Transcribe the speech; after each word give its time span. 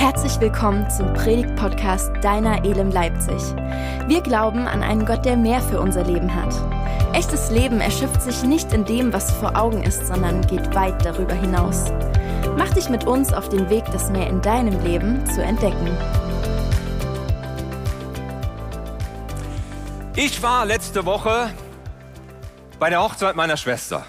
Herzlich 0.00 0.40
willkommen 0.40 0.88
zum 0.88 1.12
Predigt-Podcast 1.12 2.10
Deiner 2.22 2.64
Elem 2.64 2.90
Leipzig. 2.90 3.36
Wir 4.06 4.22
glauben 4.22 4.66
an 4.66 4.82
einen 4.82 5.04
Gott, 5.04 5.26
der 5.26 5.36
mehr 5.36 5.60
für 5.60 5.78
unser 5.78 6.04
Leben 6.04 6.34
hat. 6.34 6.54
Echtes 7.12 7.50
Leben 7.50 7.82
erschöpft 7.82 8.22
sich 8.22 8.42
nicht 8.42 8.72
in 8.72 8.86
dem, 8.86 9.12
was 9.12 9.30
vor 9.30 9.54
Augen 9.58 9.82
ist, 9.82 10.06
sondern 10.06 10.40
geht 10.46 10.74
weit 10.74 11.04
darüber 11.04 11.34
hinaus. 11.34 11.92
Mach 12.56 12.72
dich 12.72 12.88
mit 12.88 13.04
uns 13.04 13.34
auf 13.34 13.50
den 13.50 13.68
Weg, 13.68 13.84
das 13.92 14.08
mehr 14.08 14.26
in 14.26 14.40
deinem 14.40 14.82
Leben 14.82 15.22
zu 15.26 15.42
entdecken. 15.42 15.94
Ich 20.16 20.42
war 20.42 20.64
letzte 20.64 21.04
Woche 21.04 21.52
bei 22.78 22.88
der 22.88 23.02
Hochzeit 23.02 23.36
meiner 23.36 23.58
Schwester. 23.58 24.06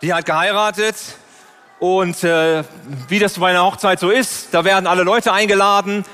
Die 0.00 0.14
hat 0.14 0.26
geheiratet 0.26 0.94
und 1.80 2.24
äh, 2.24 2.64
wie 3.08 3.18
das 3.18 3.38
bei 3.38 3.50
einer 3.50 3.64
Hochzeit 3.64 4.00
so 4.00 4.10
ist, 4.10 4.48
da 4.52 4.64
werden 4.64 4.86
alle 4.86 5.04
Leute 5.04 5.32
eingeladen 5.32 6.04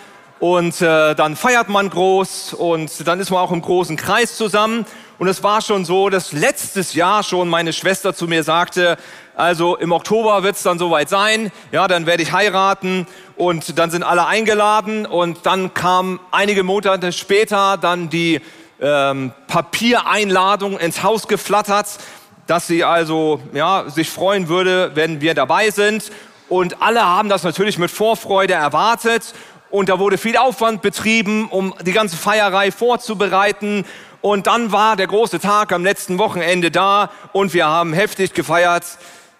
und 0.41 0.83
äh, 0.83 1.15
dann 1.15 1.37
feiert 1.37 1.69
man 1.71 1.89
groß 1.89 2.53
und 2.53 3.07
dann 3.07 3.19
ist 3.19 3.31
man 3.31 3.41
auch 3.41 3.53
im 3.53 3.63
großen 3.63 3.97
Kreis 3.97 4.37
zusammen. 4.37 4.85
Und 5.19 5.29
es 5.29 5.43
war 5.43 5.63
schon 5.63 5.85
so, 5.85 6.11
dass 6.11 6.33
letztes 6.33 6.93
Jahr 6.95 7.23
schon 7.23 7.49
meine 7.49 7.73
Schwester 7.73 8.15
zu 8.15 8.27
mir 8.27 8.43
sagte, 8.43 8.99
also 9.37 9.77
im 9.77 9.93
Oktober 9.93 10.43
wird 10.43 10.57
es 10.57 10.63
dann 10.63 10.79
soweit 10.79 11.09
sein, 11.09 11.51
ja, 11.73 11.89
dann 11.89 12.05
werde 12.05 12.23
ich 12.23 12.33
heiraten 12.33 13.07
und 13.37 13.79
dann 13.79 13.91
sind 13.91 14.03
alle 14.03 14.27
eingeladen 14.27 15.07
und 15.07 15.47
dann 15.47 15.73
kam 15.73 16.21
einige 16.31 16.63
Monate 16.63 17.13
später 17.13 17.79
dann 17.79 18.11
die 18.11 18.41
ähm, 18.81 19.33
Papiereinladung 19.47 20.79
ins 20.79 21.03
Haus 21.03 21.27
geflattert 21.29 21.99
dass 22.47 22.67
sie 22.67 22.85
also 22.85 23.41
ja, 23.53 23.89
sich 23.89 24.11
freuen 24.11 24.49
würde, 24.49 24.93
wenn 24.95 25.21
wir 25.21 25.35
dabei 25.35 25.71
sind. 25.71 26.11
Und 26.49 26.83
alle 26.83 27.05
haben 27.05 27.29
das 27.29 27.43
natürlich 27.43 27.79
mit 27.79 27.91
Vorfreude 27.91 28.55
erwartet. 28.55 29.35
Und 29.71 29.89
da 29.89 29.99
wurde 29.99 30.19
viel 30.19 30.37
Aufwand 30.37 30.83
betrieben, 30.83 31.49
um 31.49 31.75
die 31.83 31.93
ganze 31.93 32.17
Feierei 32.17 32.71
vorzubereiten. 32.71 33.85
Und 34.21 34.47
dann 34.47 34.73
war 34.73 34.97
der 34.97 35.07
große 35.07 35.41
Tag 35.41 35.73
am 35.73 35.85
letzten 35.85 36.19
Wochenende 36.19 36.71
da 36.71 37.11
und 37.33 37.53
wir 37.53 37.67
haben 37.67 37.93
heftig 37.93 38.33
gefeiert. 38.33 38.85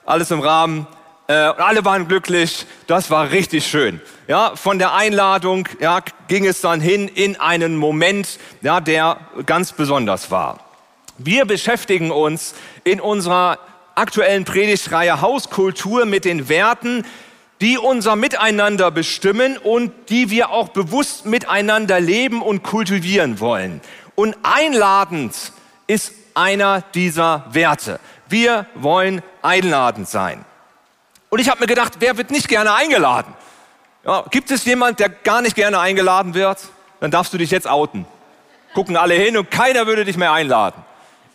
Alles 0.05 0.31
im 0.31 0.41
Rahmen. 0.41 0.87
Äh, 1.27 1.33
alle 1.33 1.87
waren 1.87 2.07
glücklich. 2.07 2.67
Das 2.87 3.11
war 3.11 3.31
richtig 3.31 3.67
schön. 3.67 4.03
Ja, 4.29 4.57
von 4.57 4.79
der 4.79 4.93
Einladung 4.93 5.69
ja, 5.81 6.01
ging 6.29 6.45
es 6.45 6.61
dann 6.61 6.83
hin 6.83 7.09
in 7.09 7.41
einen 7.41 7.77
Moment, 7.77 8.39
ja, 8.61 8.81
der 8.81 9.19
ganz 9.47 9.73
besonders 9.73 10.31
war. 10.31 10.59
Wir 11.17 11.45
beschäftigen 11.45 12.11
uns 12.11 12.55
in 12.85 13.01
unserer 13.01 13.59
aktuellen 13.95 14.45
Predigtreihe 14.45 15.21
Hauskultur 15.21 16.05
mit 16.05 16.25
den 16.25 16.49
Werten, 16.49 17.05
die 17.61 17.79
unser 17.79 18.17
Miteinander 18.17 18.91
bestimmen 18.91 19.57
und 19.57 19.93
die 20.11 20.31
wir 20.31 20.51
auch 20.51 20.69
bewusst 20.69 21.27
miteinander 21.27 22.01
leben 22.01 22.43
und 22.43 22.63
kultivieren 22.63 23.41
wollen. 23.41 23.81
Und 24.15 24.37
einladend 24.43 25.35
ist 25.87 26.13
einer 26.35 26.83
dieser 26.95 27.47
Werte. 27.51 28.01
Wir 28.29 28.67
wollen 28.75 29.23
einladend 29.43 30.09
sein. 30.09 30.45
Und 31.31 31.41
ich 31.41 31.49
habe 31.49 31.61
mir 31.61 31.67
gedacht, 31.67 31.95
wer 32.01 32.17
wird 32.17 32.31
nicht 32.31 32.49
gerne 32.49 32.75
eingeladen? 32.75 33.35
Ja, 34.05 34.25
gibt 34.31 34.51
es 34.51 34.65
jemand, 34.65 35.01
der 35.01 35.09
gar 35.09 35.41
nicht 35.41 35.57
gerne 35.57 35.81
eingeladen 35.81 36.35
wird? 36.35 36.59
Dann 37.01 37.11
darfst 37.11 37.33
du 37.33 37.39
dich 37.39 37.51
jetzt 37.51 37.67
outen. 37.67 38.07
Gucken 38.75 38.97
alle 38.97 39.15
hin 39.15 39.37
und 39.37 39.51
keiner 39.51 39.87
würde 39.87 40.05
dich 40.05 40.17
mehr 40.17 40.33
einladen. 40.33 40.83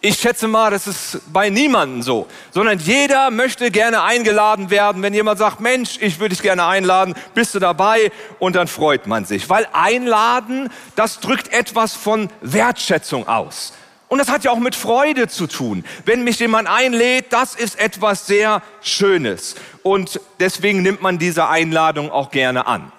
Ich 0.02 0.18
schätze 0.18 0.48
mal, 0.48 0.72
das 0.72 0.88
ist 0.88 1.20
bei 1.34 1.50
niemandem 1.50 2.02
so, 2.02 2.28
sondern 2.52 2.80
jeder 2.80 3.32
möchte 3.32 3.70
gerne 3.70 4.02
eingeladen 4.02 4.70
werden. 4.70 5.02
Wenn 5.02 5.14
jemand 5.14 5.40
sagt, 5.40 5.60
Mensch, 5.60 5.98
ich 6.00 6.22
würde 6.22 6.34
dich 6.34 6.42
gerne 6.42 6.66
einladen, 6.66 7.16
bist 7.34 7.54
du 7.54 7.60
dabei? 7.60 8.10
Und 8.40 8.56
dann 8.56 8.70
freut 8.70 9.08
man 9.08 9.26
sich, 9.26 9.50
weil 9.50 9.68
einladen, 9.74 10.70
das 10.96 11.20
drückt 11.20 11.52
etwas 11.52 11.96
von 11.96 12.30
Wertschätzung 12.40 13.28
aus. 13.28 13.74
Und 14.08 14.20
das 14.20 14.30
hat 14.30 14.46
ja 14.46 14.52
auch 14.52 14.60
mit 14.60 14.74
Freude 14.74 15.28
zu 15.28 15.48
tun. 15.48 15.84
Wenn 16.06 16.24
mich 16.24 16.40
jemand 16.40 16.70
einlädt, 16.70 17.34
das 17.34 17.56
ist 17.56 17.78
etwas 17.78 18.26
sehr 18.26 18.62
Schönes. 18.82 19.56
Und 19.84 20.22
deswegen 20.40 20.82
nimmt 20.82 21.02
man 21.02 21.20
diese 21.20 21.50
Einladung 21.50 22.10
auch 22.10 22.32
gerne 22.32 22.68
an. 22.68 22.94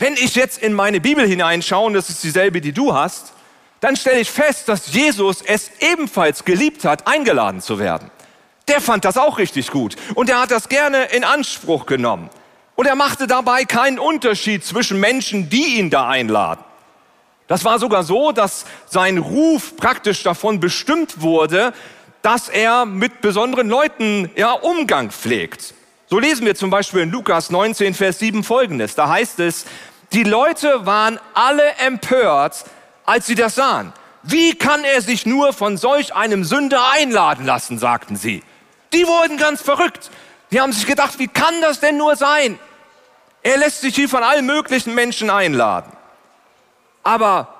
Wenn 0.00 0.14
ich 0.14 0.34
jetzt 0.34 0.58
in 0.58 0.72
meine 0.72 1.00
Bibel 1.00 1.24
hineinschaue, 1.24 1.86
und 1.86 1.94
das 1.94 2.10
ist 2.10 2.24
dieselbe, 2.24 2.60
die 2.60 2.72
du 2.72 2.94
hast, 2.94 3.32
dann 3.86 3.94
stelle 3.94 4.18
ich 4.18 4.32
fest, 4.32 4.68
dass 4.68 4.92
Jesus 4.92 5.42
es 5.42 5.70
ebenfalls 5.78 6.44
geliebt 6.44 6.84
hat, 6.84 7.06
eingeladen 7.06 7.60
zu 7.60 7.78
werden. 7.78 8.10
Der 8.66 8.80
fand 8.80 9.04
das 9.04 9.16
auch 9.16 9.38
richtig 9.38 9.70
gut 9.70 9.94
und 10.16 10.28
er 10.28 10.40
hat 10.40 10.50
das 10.50 10.68
gerne 10.68 11.04
in 11.04 11.22
Anspruch 11.22 11.86
genommen. 11.86 12.28
Und 12.74 12.86
er 12.86 12.96
machte 12.96 13.28
dabei 13.28 13.64
keinen 13.64 14.00
Unterschied 14.00 14.64
zwischen 14.64 14.98
Menschen, 14.98 15.50
die 15.50 15.78
ihn 15.78 15.88
da 15.88 16.08
einladen. 16.08 16.64
Das 17.46 17.64
war 17.64 17.78
sogar 17.78 18.02
so, 18.02 18.32
dass 18.32 18.64
sein 18.86 19.18
Ruf 19.18 19.76
praktisch 19.76 20.24
davon 20.24 20.58
bestimmt 20.58 21.22
wurde, 21.22 21.72
dass 22.22 22.48
er 22.48 22.86
mit 22.86 23.20
besonderen 23.20 23.68
Leuten 23.68 24.32
ja, 24.34 24.50
Umgang 24.50 25.12
pflegt. 25.12 25.74
So 26.08 26.18
lesen 26.18 26.44
wir 26.44 26.56
zum 26.56 26.70
Beispiel 26.70 27.02
in 27.02 27.12
Lukas 27.12 27.50
19, 27.50 27.94
Vers 27.94 28.18
7 28.18 28.42
folgendes. 28.42 28.96
Da 28.96 29.08
heißt 29.08 29.38
es, 29.38 29.64
die 30.12 30.24
Leute 30.24 30.86
waren 30.86 31.20
alle 31.34 31.68
empört, 31.86 32.64
als 33.06 33.26
sie 33.26 33.34
das 33.34 33.54
sahen. 33.54 33.92
Wie 34.22 34.54
kann 34.54 34.84
er 34.84 35.00
sich 35.00 35.24
nur 35.24 35.52
von 35.52 35.76
solch 35.76 36.14
einem 36.14 36.44
Sünder 36.44 36.90
einladen 36.90 37.46
lassen, 37.46 37.78
sagten 37.78 38.16
sie. 38.16 38.42
Die 38.92 39.06
wurden 39.06 39.36
ganz 39.38 39.62
verrückt. 39.62 40.10
Die 40.50 40.60
haben 40.60 40.72
sich 40.72 40.86
gedacht, 40.86 41.18
wie 41.18 41.28
kann 41.28 41.60
das 41.60 41.80
denn 41.80 41.96
nur 41.96 42.16
sein? 42.16 42.58
Er 43.42 43.58
lässt 43.58 43.80
sich 43.80 43.94
hier 43.94 44.08
von 44.08 44.24
allen 44.24 44.44
möglichen 44.44 44.94
Menschen 44.94 45.30
einladen. 45.30 45.92
Aber 47.04 47.54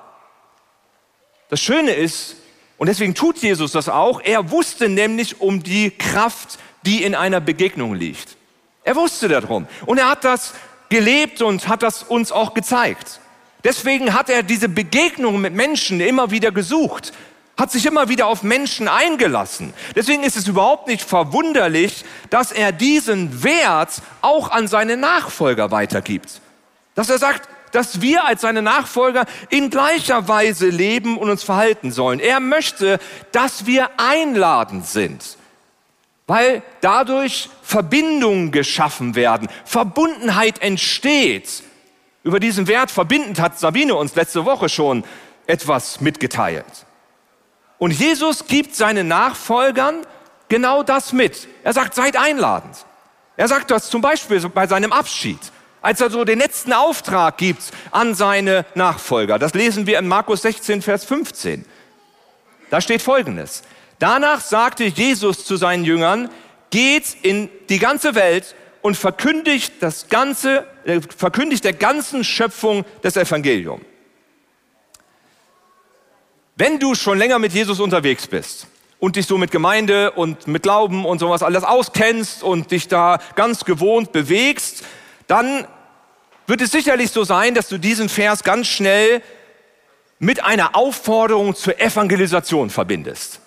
das 1.49 1.61
Schöne 1.61 1.93
ist, 1.93 2.35
und 2.77 2.87
deswegen 2.87 3.15
tut 3.15 3.37
Jesus 3.37 3.71
das 3.71 3.87
auch, 3.87 4.21
er 4.21 4.51
wusste 4.51 4.89
nämlich 4.89 5.39
um 5.39 5.63
die 5.63 5.91
Kraft, 5.91 6.59
die 6.85 7.03
in 7.03 7.15
einer 7.15 7.39
Begegnung 7.39 7.95
liegt. 7.95 8.35
Er 8.83 8.95
wusste 8.95 9.29
darum. 9.29 9.67
Und 9.85 9.97
er 9.97 10.09
hat 10.09 10.23
das 10.25 10.53
gelebt 10.89 11.41
und 11.41 11.67
hat 11.67 11.83
das 11.83 12.03
uns 12.03 12.31
auch 12.31 12.53
gezeigt. 12.53 13.21
Deswegen 13.67 14.13
hat 14.13 14.29
er 14.29 14.43
diese 14.43 14.69
Begegnung 14.69 15.41
mit 15.41 15.53
Menschen 15.53 15.99
immer 15.99 16.31
wieder 16.31 16.53
gesucht, 16.53 17.11
hat 17.57 17.69
sich 17.69 17.85
immer 17.85 18.07
wieder 18.07 18.27
auf 18.27 18.41
Menschen 18.41 18.87
eingelassen. 18.87 19.73
Deswegen 19.93 20.23
ist 20.23 20.37
es 20.37 20.47
überhaupt 20.47 20.87
nicht 20.87 21.01
verwunderlich, 21.01 22.05
dass 22.29 22.53
er 22.53 22.71
diesen 22.71 23.43
Wert 23.43 24.01
auch 24.21 24.51
an 24.51 24.69
seine 24.69 24.95
Nachfolger 24.95 25.69
weitergibt. 25.69 26.39
Dass 26.95 27.09
er 27.09 27.17
sagt, 27.17 27.49
dass 27.73 27.99
wir 27.99 28.23
als 28.23 28.39
seine 28.39 28.61
Nachfolger 28.61 29.25
in 29.49 29.69
gleicher 29.69 30.29
Weise 30.29 30.69
leben 30.69 31.17
und 31.17 31.29
uns 31.29 31.43
verhalten 31.43 31.91
sollen. 31.91 32.21
Er 32.21 32.39
möchte, 32.39 32.99
dass 33.33 33.65
wir 33.65 33.89
einladend 33.97 34.87
sind, 34.87 35.35
weil 36.25 36.63
dadurch 36.79 37.49
Verbindungen 37.63 38.53
geschaffen 38.53 39.15
werden, 39.15 39.49
Verbundenheit 39.65 40.61
entsteht 40.61 41.63
über 42.27 42.41
diesen 42.41 42.67
Wert 42.67 42.91
verbindend 42.91 43.39
hat 43.39 43.57
Sabine 43.57 43.95
uns 43.95 44.13
letzte 44.15 44.43
Woche 44.43 44.67
schon 44.67 45.05
etwas 45.45 46.01
mitgeteilt. 46.01 46.65
Und 47.77 47.91
Jesus 47.91 48.47
gibt 48.47 48.75
seinen 48.75 49.07
Nachfolgern 49.07 50.05
genau 50.49 50.83
das 50.83 51.13
mit. 51.13 51.47
Er 51.63 51.71
sagt, 51.71 51.95
seid 51.95 52.17
einladend. 52.17 52.75
Er 53.37 53.47
sagt 53.47 53.71
das 53.71 53.89
zum 53.89 54.01
Beispiel 54.01 54.41
bei 54.49 54.67
seinem 54.67 54.91
Abschied, 54.91 55.39
als 55.81 56.01
er 56.01 56.09
so 56.09 56.25
den 56.25 56.39
letzten 56.39 56.73
Auftrag 56.73 57.37
gibt 57.37 57.61
an 57.91 58.13
seine 58.13 58.65
Nachfolger. 58.75 59.39
Das 59.39 59.53
lesen 59.53 59.87
wir 59.87 59.97
in 59.97 60.07
Markus 60.09 60.41
16, 60.41 60.81
Vers 60.81 61.05
15. 61.05 61.63
Da 62.69 62.81
steht 62.81 63.01
Folgendes. 63.01 63.63
Danach 63.99 64.41
sagte 64.41 64.83
Jesus 64.83 65.45
zu 65.45 65.55
seinen 65.55 65.85
Jüngern, 65.85 66.29
geht 66.71 67.15
in 67.21 67.47
die 67.69 67.79
ganze 67.79 68.15
Welt 68.15 68.53
und 68.81 68.97
verkündigt 68.97 69.75
das 69.79 70.09
ganze, 70.09 70.65
verkündigt 71.15 71.63
der 71.63 71.73
ganzen 71.73 72.23
Schöpfung 72.23 72.85
das 73.01 73.17
Evangelium. 73.17 73.81
Wenn 76.55 76.79
du 76.79 76.95
schon 76.95 77.17
länger 77.17 77.39
mit 77.39 77.53
Jesus 77.53 77.79
unterwegs 77.79 78.25
bist 78.25 78.67
und 78.99 79.15
dich 79.15 79.27
so 79.27 79.37
mit 79.37 79.51
Gemeinde 79.51 80.11
und 80.11 80.47
mit 80.47 80.63
Glauben 80.63 81.05
und 81.05 81.19
sowas 81.19 81.43
alles 81.43 81.63
auskennst 81.63 82.41
und 82.41 82.71
dich 82.71 82.87
da 82.87 83.19
ganz 83.35 83.63
gewohnt 83.63 84.11
bewegst, 84.11 84.83
dann 85.27 85.67
wird 86.47 86.61
es 86.61 86.71
sicherlich 86.71 87.11
so 87.11 87.23
sein, 87.23 87.53
dass 87.53 87.67
du 87.67 87.77
diesen 87.77 88.09
Vers 88.09 88.43
ganz 88.43 88.67
schnell 88.67 89.21
mit 90.19 90.43
einer 90.43 90.75
Aufforderung 90.75 91.53
zur 91.53 91.79
Evangelisation 91.79 92.69
verbindest. 92.69 93.41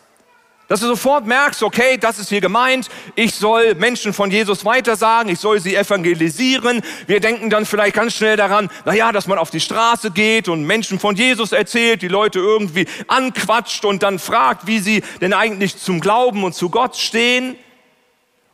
Dass 0.70 0.78
du 0.78 0.86
sofort 0.86 1.26
merkst, 1.26 1.64
okay, 1.64 1.96
das 1.98 2.20
ist 2.20 2.28
hier 2.28 2.40
gemeint, 2.40 2.90
ich 3.16 3.34
soll 3.34 3.74
Menschen 3.74 4.12
von 4.12 4.30
Jesus 4.30 4.64
weitersagen, 4.64 5.32
ich 5.32 5.40
soll 5.40 5.58
sie 5.58 5.74
evangelisieren. 5.74 6.80
Wir 7.08 7.18
denken 7.18 7.50
dann 7.50 7.66
vielleicht 7.66 7.96
ganz 7.96 8.14
schnell 8.14 8.36
daran, 8.36 8.70
naja, 8.84 9.10
dass 9.10 9.26
man 9.26 9.36
auf 9.36 9.50
die 9.50 9.58
Straße 9.58 10.12
geht 10.12 10.46
und 10.46 10.62
Menschen 10.62 11.00
von 11.00 11.16
Jesus 11.16 11.50
erzählt, 11.50 12.02
die 12.02 12.08
Leute 12.08 12.38
irgendwie 12.38 12.86
anquatscht 13.08 13.84
und 13.84 14.04
dann 14.04 14.20
fragt, 14.20 14.68
wie 14.68 14.78
sie 14.78 15.02
denn 15.20 15.32
eigentlich 15.32 15.76
zum 15.76 15.98
Glauben 15.98 16.44
und 16.44 16.54
zu 16.54 16.70
Gott 16.70 16.96
stehen. 16.96 17.56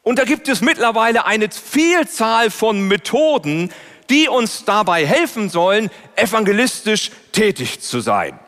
Und 0.02 0.18
da 0.18 0.24
gibt 0.24 0.48
es 0.48 0.62
mittlerweile 0.62 1.26
eine 1.26 1.50
Vielzahl 1.50 2.50
von 2.50 2.88
Methoden, 2.88 3.70
die 4.08 4.30
uns 4.30 4.64
dabei 4.64 5.04
helfen 5.04 5.50
sollen, 5.50 5.90
evangelistisch 6.14 7.10
tätig 7.32 7.82
zu 7.82 8.00
sein. 8.00 8.38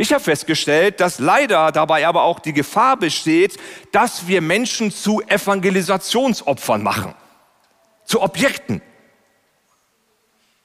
Ich 0.00 0.12
habe 0.12 0.22
festgestellt, 0.22 1.00
dass 1.00 1.18
leider 1.18 1.72
dabei 1.72 2.06
aber 2.06 2.22
auch 2.22 2.38
die 2.38 2.52
Gefahr 2.52 2.96
besteht, 2.96 3.56
dass 3.90 4.28
wir 4.28 4.40
Menschen 4.40 4.92
zu 4.92 5.20
Evangelisationsopfern 5.22 6.84
machen, 6.84 7.14
zu 8.04 8.22
Objekten. 8.22 8.80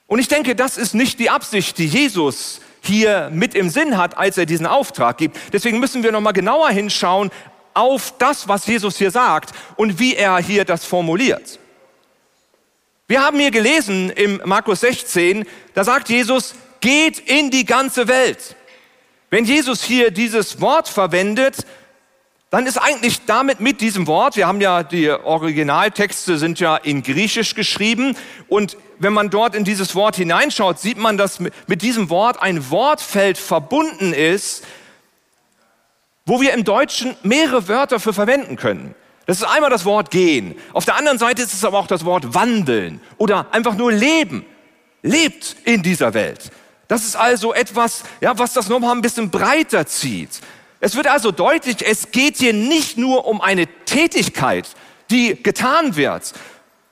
Und 0.06 0.20
ich 0.20 0.28
denke, 0.28 0.54
das 0.54 0.76
ist 0.76 0.94
nicht 0.94 1.18
die 1.18 1.30
Absicht, 1.30 1.78
die 1.78 1.88
Jesus 1.88 2.60
hier 2.80 3.28
mit 3.32 3.56
im 3.56 3.70
Sinn 3.70 3.98
hat, 3.98 4.16
als 4.16 4.38
er 4.38 4.46
diesen 4.46 4.66
Auftrag 4.66 5.18
gibt. 5.18 5.36
Deswegen 5.52 5.80
müssen 5.80 6.04
wir 6.04 6.12
noch 6.12 6.20
mal 6.20 6.30
genauer 6.30 6.70
hinschauen 6.70 7.32
auf 7.74 8.14
das, 8.18 8.46
was 8.46 8.68
Jesus 8.68 8.98
hier 8.98 9.10
sagt 9.10 9.52
und 9.74 9.98
wie 9.98 10.14
er 10.14 10.38
hier 10.38 10.64
das 10.64 10.84
formuliert. 10.84 11.58
Wir 13.08 13.20
haben 13.20 13.40
hier 13.40 13.50
gelesen 13.50 14.10
im 14.10 14.40
Markus 14.44 14.82
16, 14.82 15.44
da 15.74 15.82
sagt 15.82 16.08
Jesus, 16.08 16.54
geht 16.80 17.18
in 17.18 17.50
die 17.50 17.64
ganze 17.64 18.06
Welt. 18.06 18.54
Wenn 19.34 19.46
Jesus 19.46 19.82
hier 19.82 20.12
dieses 20.12 20.60
Wort 20.60 20.86
verwendet, 20.88 21.66
dann 22.50 22.66
ist 22.66 22.78
eigentlich 22.78 23.24
damit 23.26 23.58
mit 23.58 23.80
diesem 23.80 24.06
Wort, 24.06 24.36
wir 24.36 24.46
haben 24.46 24.60
ja 24.60 24.84
die 24.84 25.10
Originaltexte 25.10 26.38
sind 26.38 26.60
ja 26.60 26.76
in 26.76 27.02
Griechisch 27.02 27.56
geschrieben 27.56 28.16
und 28.46 28.76
wenn 29.00 29.12
man 29.12 29.30
dort 29.30 29.56
in 29.56 29.64
dieses 29.64 29.96
Wort 29.96 30.14
hineinschaut, 30.14 30.78
sieht 30.78 30.98
man, 30.98 31.18
dass 31.18 31.40
mit 31.40 31.82
diesem 31.82 32.10
Wort 32.10 32.40
ein 32.40 32.70
Wortfeld 32.70 33.36
verbunden 33.36 34.12
ist, 34.12 34.62
wo 36.26 36.40
wir 36.40 36.54
im 36.54 36.62
Deutschen 36.62 37.16
mehrere 37.24 37.66
Wörter 37.66 37.98
für 37.98 38.12
verwenden 38.12 38.54
können. 38.54 38.94
Das 39.26 39.38
ist 39.38 39.48
einmal 39.48 39.70
das 39.70 39.84
Wort 39.84 40.12
gehen. 40.12 40.54
Auf 40.72 40.84
der 40.84 40.94
anderen 40.94 41.18
Seite 41.18 41.42
ist 41.42 41.54
es 41.54 41.64
aber 41.64 41.80
auch 41.80 41.88
das 41.88 42.04
Wort 42.04 42.34
wandeln 42.34 43.00
oder 43.18 43.52
einfach 43.52 43.74
nur 43.74 43.90
leben. 43.90 44.46
Lebt 45.02 45.56
in 45.64 45.82
dieser 45.82 46.14
Welt. 46.14 46.52
Das 46.94 47.04
ist 47.04 47.16
also 47.16 47.52
etwas, 47.52 48.04
ja, 48.20 48.38
was 48.38 48.52
das 48.52 48.68
nochmal 48.68 48.94
ein 48.94 49.02
bisschen 49.02 49.28
breiter 49.28 49.84
zieht. 49.84 50.30
Es 50.78 50.94
wird 50.94 51.08
also 51.08 51.32
deutlich, 51.32 51.84
es 51.84 52.12
geht 52.12 52.36
hier 52.36 52.52
nicht 52.52 52.96
nur 52.96 53.26
um 53.26 53.40
eine 53.40 53.66
Tätigkeit, 53.66 54.68
die 55.10 55.42
getan 55.42 55.96
wird, 55.96 56.32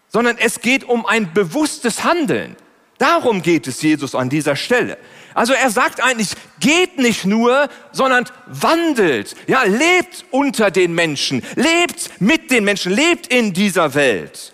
sondern 0.08 0.38
es 0.38 0.60
geht 0.60 0.82
um 0.82 1.06
ein 1.06 1.32
bewusstes 1.32 2.02
Handeln. 2.02 2.56
Darum 2.98 3.42
geht 3.42 3.68
es 3.68 3.80
Jesus 3.80 4.16
an 4.16 4.28
dieser 4.28 4.56
Stelle. 4.56 4.98
Also 5.34 5.52
er 5.52 5.70
sagt 5.70 6.02
eigentlich, 6.02 6.30
geht 6.58 6.98
nicht 6.98 7.24
nur, 7.24 7.68
sondern 7.92 8.24
wandelt. 8.46 9.36
Ja, 9.46 9.62
lebt 9.62 10.24
unter 10.32 10.72
den 10.72 10.96
Menschen, 10.96 11.44
lebt 11.54 12.10
mit 12.20 12.50
den 12.50 12.64
Menschen, 12.64 12.90
lebt 12.90 13.28
in 13.28 13.52
dieser 13.52 13.94
Welt. 13.94 14.52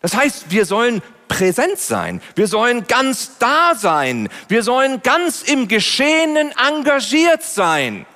Das 0.00 0.16
heißt, 0.16 0.46
wir 0.48 0.64
sollen 0.64 1.02
präsent 1.28 1.78
sein. 1.78 2.20
Wir 2.34 2.46
sollen 2.46 2.86
ganz 2.86 3.38
da 3.38 3.74
sein. 3.74 4.28
Wir 4.48 4.62
sollen 4.62 5.02
ganz 5.02 5.42
im 5.42 5.68
Geschehenen 5.68 6.52
engagiert 6.68 7.42
sein. 7.42 8.06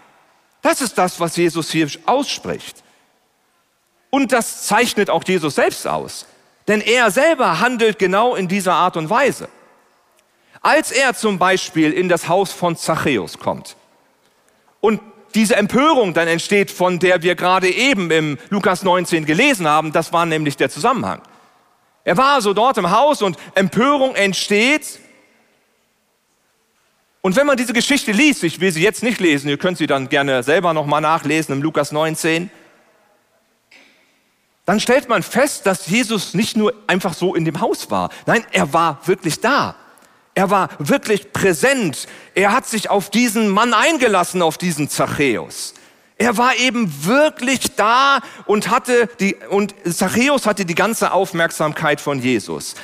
Das 0.62 0.80
ist 0.80 0.98
das, 0.98 1.20
was 1.20 1.36
Jesus 1.36 1.70
hier 1.70 1.88
ausspricht. 2.06 2.82
Und 4.10 4.32
das 4.32 4.66
zeichnet 4.66 5.08
auch 5.08 5.24
Jesus 5.24 5.54
selbst 5.54 5.86
aus. 5.86 6.26
Denn 6.68 6.80
er 6.80 7.10
selber 7.10 7.60
handelt 7.60 7.98
genau 7.98 8.34
in 8.34 8.48
dieser 8.48 8.74
Art 8.74 8.96
und 8.96 9.08
Weise. 9.08 9.48
Als 10.60 10.92
er 10.92 11.14
zum 11.14 11.38
Beispiel 11.38 11.92
in 11.92 12.08
das 12.08 12.28
Haus 12.28 12.52
von 12.52 12.76
Zachäus 12.76 13.38
kommt 13.38 13.76
und 14.80 15.00
diese 15.34 15.56
Empörung 15.56 16.12
dann 16.12 16.28
entsteht, 16.28 16.70
von 16.70 16.98
der 16.98 17.22
wir 17.22 17.34
gerade 17.34 17.70
eben 17.70 18.10
im 18.10 18.38
Lukas 18.50 18.82
19 18.82 19.24
gelesen 19.24 19.66
haben, 19.66 19.92
das 19.92 20.12
war 20.12 20.26
nämlich 20.26 20.56
der 20.56 20.68
Zusammenhang. 20.68 21.22
Er 22.04 22.16
war 22.16 22.34
also 22.34 22.54
dort 22.54 22.78
im 22.78 22.90
Haus 22.90 23.22
und 23.22 23.36
Empörung 23.54 24.14
entsteht. 24.14 24.98
Und 27.20 27.36
wenn 27.36 27.46
man 27.46 27.56
diese 27.56 27.72
Geschichte 27.72 28.12
liest, 28.12 28.42
ich 28.44 28.60
will 28.60 28.72
sie 28.72 28.82
jetzt 28.82 29.02
nicht 29.02 29.20
lesen, 29.20 29.48
ihr 29.48 29.58
könnt 29.58 29.78
sie 29.78 29.86
dann 29.86 30.08
gerne 30.08 30.42
selber 30.42 30.72
nochmal 30.72 31.02
nachlesen 31.02 31.54
im 31.54 31.62
Lukas 31.62 31.92
19, 31.92 32.50
dann 34.64 34.80
stellt 34.80 35.08
man 35.08 35.22
fest, 35.22 35.66
dass 35.66 35.88
Jesus 35.88 36.32
nicht 36.32 36.56
nur 36.56 36.72
einfach 36.86 37.12
so 37.12 37.34
in 37.34 37.44
dem 37.44 37.60
Haus 37.60 37.90
war. 37.90 38.10
Nein, 38.26 38.44
er 38.52 38.72
war 38.72 39.00
wirklich 39.06 39.40
da. 39.40 39.74
Er 40.34 40.48
war 40.48 40.70
wirklich 40.78 41.32
präsent. 41.32 42.06
Er 42.34 42.52
hat 42.52 42.66
sich 42.66 42.88
auf 42.88 43.10
diesen 43.10 43.48
Mann 43.48 43.74
eingelassen, 43.74 44.42
auf 44.42 44.58
diesen 44.58 44.88
Zachäus. 44.88 45.74
Er 46.20 46.36
war 46.36 46.54
eben 46.56 47.06
wirklich 47.06 47.76
da 47.76 48.20
und 48.44 48.68
hatte 48.68 49.08
die, 49.20 49.36
und 49.48 49.74
Zachäus 49.90 50.44
hatte 50.44 50.66
die 50.66 50.74
ganze 50.74 51.12
Aufmerksamkeit 51.12 51.98
von 51.98 52.20
Jesus. 52.20 52.74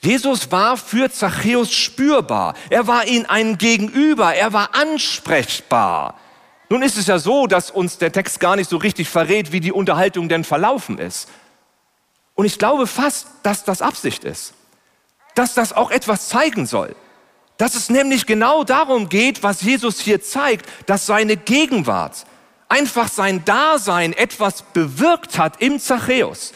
Jesus 0.00 0.52
war 0.52 0.76
für 0.76 1.10
Zachäus 1.10 1.72
spürbar. 1.72 2.54
Er 2.70 2.86
war 2.86 3.04
ihm 3.08 3.26
ein 3.26 3.58
Gegenüber. 3.58 4.32
Er 4.32 4.52
war 4.52 4.76
ansprechbar. 4.76 6.20
Nun 6.68 6.82
ist 6.82 6.96
es 6.96 7.08
ja 7.08 7.18
so, 7.18 7.48
dass 7.48 7.72
uns 7.72 7.98
der 7.98 8.12
Text 8.12 8.38
gar 8.38 8.54
nicht 8.54 8.70
so 8.70 8.76
richtig 8.76 9.08
verrät, 9.08 9.50
wie 9.50 9.58
die 9.58 9.72
Unterhaltung 9.72 10.28
denn 10.28 10.44
verlaufen 10.44 11.00
ist. 11.00 11.28
Und 12.36 12.44
ich 12.44 12.60
glaube 12.60 12.86
fast, 12.86 13.26
dass 13.42 13.64
das 13.64 13.82
Absicht 13.82 14.22
ist. 14.22 14.54
Dass 15.34 15.54
das 15.54 15.72
auch 15.72 15.90
etwas 15.90 16.28
zeigen 16.28 16.66
soll. 16.66 16.94
Dass 17.56 17.74
es 17.74 17.90
nämlich 17.90 18.24
genau 18.24 18.62
darum 18.62 19.08
geht, 19.08 19.42
was 19.42 19.62
Jesus 19.62 19.98
hier 19.98 20.22
zeigt, 20.22 20.66
dass 20.88 21.06
seine 21.06 21.36
Gegenwart, 21.36 22.24
einfach 22.68 23.08
sein 23.08 23.44
Dasein 23.44 24.12
etwas 24.12 24.62
bewirkt 24.62 25.38
hat 25.38 25.60
im 25.60 25.78
Zachäus. 25.78 26.52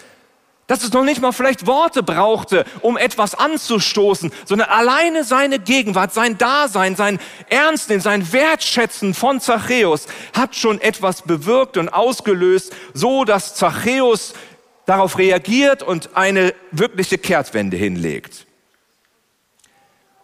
Dass 0.67 0.85
es 0.85 0.93
noch 0.93 1.03
nicht 1.03 1.21
mal 1.21 1.33
vielleicht 1.33 1.67
Worte 1.67 2.05
brauchte, 2.05 2.65
um 2.81 2.97
etwas 2.97 3.35
anzustoßen, 3.35 4.31
sondern 4.45 4.69
alleine 4.69 5.25
seine 5.25 5.59
Gegenwart, 5.59 6.15
sein 6.15 6.39
Dasein, 6.39 6.95
sein 6.95 7.19
Ernstnehmen, 7.49 8.01
sein 8.01 8.33
Wertschätzen 8.33 9.13
von 9.15 9.41
Zachäus 9.41 10.07
hat 10.33 10.55
schon 10.55 10.81
etwas 10.81 11.23
bewirkt 11.23 11.77
und 11.77 11.89
ausgelöst, 11.89 12.73
so 12.95 13.25
dass 13.25 13.57
Zachäus 13.57 14.35
darauf 14.87 15.19
reagiert 15.19 15.83
und 15.83 16.17
eine 16.17 16.55
wirkliche 16.71 17.19
Kehrtwende 17.19 17.77
hinlegt. 17.77 18.47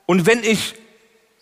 Und 0.06 0.27
wenn 0.27 0.44
ich 0.44 0.75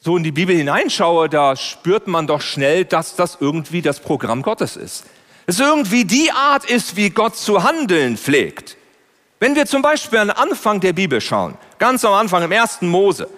so 0.05 0.19
in 0.19 0.23
die 0.23 0.33
Bibel 0.33 0.55
hineinschaue, 0.55 1.31
da 1.31 1.57
spürt 1.57 2.09
man 2.09 2.27
doch 2.27 2.43
schnell, 2.43 2.85
dass 2.85 3.17
das 3.17 3.39
irgendwie 3.41 3.81
das 3.81 4.01
Programm 4.01 4.43
Gottes 4.43 4.77
ist. 4.77 5.07
Es 5.47 5.59
irgendwie 5.59 6.05
die 6.05 6.31
Art 6.31 6.67
ist, 6.67 6.97
wie 6.97 7.09
Gott 7.09 7.37
zu 7.37 7.65
handeln 7.65 8.19
pflegt. 8.19 8.77
Wenn 9.41 9.57
wir 9.57 9.65
zum 9.65 9.81
Beispiel 9.81 10.19
an 10.19 10.29
den 10.29 10.37
Anfang 10.37 10.81
der 10.81 10.93
Bibel 10.93 11.23
schauen, 11.23 11.57
ganz 11.79 12.05
am 12.05 12.13
Anfang 12.13 12.43
im 12.43 12.53
ersten 12.53 12.89
Mose, 12.89 13.31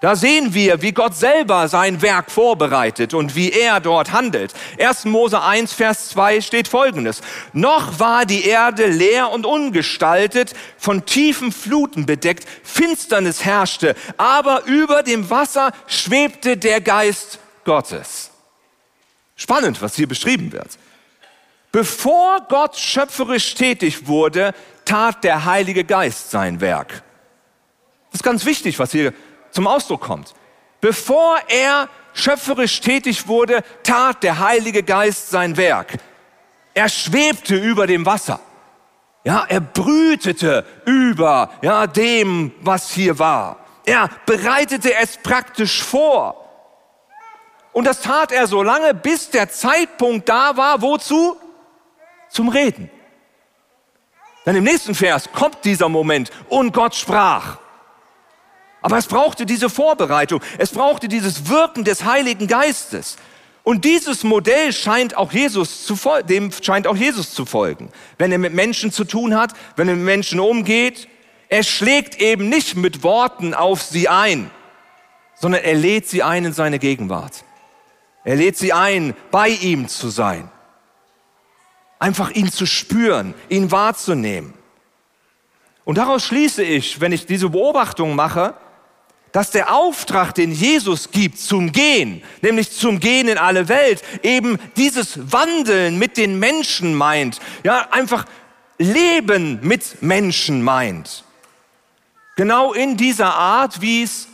da 0.00 0.16
sehen 0.16 0.54
wir, 0.54 0.80
wie 0.80 0.92
Gott 0.92 1.14
selber 1.14 1.68
sein 1.68 2.00
Werk 2.00 2.30
vorbereitet 2.30 3.12
und 3.12 3.34
wie 3.34 3.52
er 3.52 3.80
dort 3.80 4.12
handelt. 4.12 4.54
1. 4.78 5.04
Mose 5.04 5.42
1, 5.42 5.74
Vers 5.74 6.08
2 6.10 6.40
steht 6.40 6.68
folgendes. 6.68 7.20
Noch 7.52 7.98
war 8.00 8.24
die 8.24 8.44
Erde 8.44 8.86
leer 8.86 9.30
und 9.30 9.44
ungestaltet, 9.44 10.54
von 10.78 11.04
tiefen 11.04 11.52
Fluten 11.52 12.06
bedeckt, 12.06 12.46
Finsternis 12.62 13.44
herrschte, 13.44 13.94
aber 14.16 14.64
über 14.64 15.02
dem 15.02 15.28
Wasser 15.28 15.72
schwebte 15.86 16.56
der 16.56 16.80
Geist 16.80 17.38
Gottes. 17.64 18.30
Spannend, 19.36 19.82
was 19.82 19.96
hier 19.96 20.08
beschrieben 20.08 20.50
wird. 20.52 20.78
Bevor 21.72 22.40
Gott 22.48 22.76
schöpferisch 22.76 23.54
tätig 23.54 24.06
wurde, 24.06 24.54
tat 24.86 25.22
der 25.24 25.44
Heilige 25.44 25.84
Geist 25.84 26.30
sein 26.30 26.60
Werk. 26.62 27.02
Das 28.10 28.20
ist 28.20 28.24
ganz 28.24 28.44
wichtig, 28.44 28.78
was 28.78 28.92
hier 28.92 29.12
zum 29.50 29.66
Ausdruck 29.66 30.00
kommt. 30.00 30.34
Bevor 30.80 31.38
er 31.48 31.88
schöpferisch 32.14 32.80
tätig 32.80 33.28
wurde, 33.28 33.62
tat 33.82 34.22
der 34.22 34.38
Heilige 34.38 34.82
Geist 34.82 35.30
sein 35.30 35.56
Werk. 35.56 35.98
Er 36.74 36.88
schwebte 36.88 37.56
über 37.56 37.86
dem 37.86 38.06
Wasser. 38.06 38.40
Ja, 39.24 39.44
er 39.48 39.60
brütete 39.60 40.64
über 40.86 41.50
ja, 41.60 41.86
dem, 41.86 42.52
was 42.60 42.90
hier 42.90 43.18
war. 43.18 43.58
Er 43.84 44.08
bereitete 44.24 44.94
es 44.94 45.18
praktisch 45.18 45.82
vor. 45.82 46.36
Und 47.72 47.84
das 47.84 48.00
tat 48.00 48.32
er 48.32 48.46
so 48.46 48.62
lange, 48.62 48.94
bis 48.94 49.30
der 49.30 49.50
Zeitpunkt 49.50 50.28
da 50.28 50.56
war, 50.56 50.80
wozu? 50.80 51.36
Zum 52.30 52.48
Reden. 52.48 52.90
Dann 54.44 54.56
im 54.56 54.64
nächsten 54.64 54.94
Vers 54.94 55.30
kommt 55.32 55.64
dieser 55.64 55.88
Moment 55.88 56.30
und 56.48 56.72
Gott 56.72 56.94
sprach. 56.94 57.58
Aber 58.82 58.98
es 58.98 59.06
brauchte 59.06 59.46
diese 59.46 59.68
Vorbereitung, 59.68 60.40
es 60.58 60.70
brauchte 60.70 61.08
dieses 61.08 61.48
Wirken 61.48 61.84
des 61.84 62.04
Heiligen 62.04 62.46
Geistes. 62.46 63.16
Und 63.62 63.84
dieses 63.84 64.24
Modell 64.24 64.72
scheint 64.72 65.16
auch 65.16 65.32
Jesus 65.32 65.84
zu, 65.84 65.96
dem 66.28 66.50
scheint 66.50 66.86
auch 66.86 66.96
Jesus 66.96 67.34
zu 67.34 67.44
folgen. 67.44 67.90
Wenn 68.16 68.32
er 68.32 68.38
mit 68.38 68.54
Menschen 68.54 68.90
zu 68.90 69.04
tun 69.04 69.36
hat, 69.36 69.52
wenn 69.76 69.88
er 69.88 69.96
mit 69.96 70.04
Menschen 70.04 70.40
umgeht, 70.40 71.08
er 71.48 71.62
schlägt 71.62 72.20
eben 72.20 72.48
nicht 72.48 72.76
mit 72.76 73.02
Worten 73.02 73.54
auf 73.54 73.82
sie 73.82 74.08
ein, 74.08 74.50
sondern 75.34 75.62
er 75.62 75.74
lädt 75.74 76.08
sie 76.08 76.22
ein 76.22 76.46
in 76.46 76.52
seine 76.52 76.78
Gegenwart. 76.78 77.44
Er 78.24 78.36
lädt 78.36 78.56
sie 78.56 78.72
ein, 78.72 79.14
bei 79.30 79.48
ihm 79.48 79.88
zu 79.88 80.08
sein. 80.08 80.50
Einfach 81.98 82.30
ihn 82.30 82.50
zu 82.50 82.66
spüren, 82.66 83.34
ihn 83.48 83.70
wahrzunehmen. 83.70 84.54
Und 85.84 85.98
daraus 85.98 86.24
schließe 86.24 86.62
ich, 86.62 87.00
wenn 87.00 87.12
ich 87.12 87.26
diese 87.26 87.50
Beobachtung 87.50 88.14
mache, 88.14 88.54
dass 89.32 89.50
der 89.50 89.72
Auftrag, 89.72 90.34
den 90.34 90.52
Jesus 90.52 91.10
gibt 91.10 91.38
zum 91.38 91.72
Gehen, 91.72 92.22
nämlich 92.42 92.72
zum 92.72 92.98
Gehen 93.00 93.28
in 93.28 93.38
alle 93.38 93.68
Welt, 93.68 94.02
eben 94.22 94.58
dieses 94.76 95.32
Wandeln 95.32 95.98
mit 95.98 96.16
den 96.16 96.38
Menschen 96.38 96.94
meint. 96.94 97.40
Ja, 97.62 97.88
einfach 97.90 98.24
Leben 98.78 99.60
mit 99.62 100.02
Menschen 100.02 100.62
meint. 100.62 101.24
Genau 102.36 102.72
in 102.72 102.96
dieser 102.96 103.34
Art, 103.34 103.80
wie 103.80 104.02
es 104.02 104.28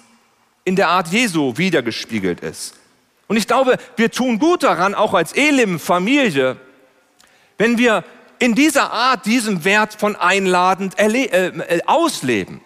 in 0.65 0.77
der 0.77 0.89
Art 0.89 1.09
Jesu 1.09 1.57
wiedergespiegelt 1.57 2.41
ist. 2.41 2.75
Und 3.29 3.37
ich 3.37 3.47
glaube, 3.47 3.79
wir 3.97 4.11
tun 4.11 4.39
gut 4.39 4.63
daran, 4.63 4.95
auch 4.95 5.15
als 5.15 5.33
Elim-Familie, 5.33 6.57
wenn 7.59 7.79
wir 7.79 8.05
in 8.39 8.55
dieser 8.55 8.93
Art 8.93 9.27
diesen 9.27 9.65
Wert 9.65 9.95
von 9.95 10.15
einladend 10.15 10.99
äh, 10.99 11.49
äh, 11.49 11.81
ausleben. 11.87 12.61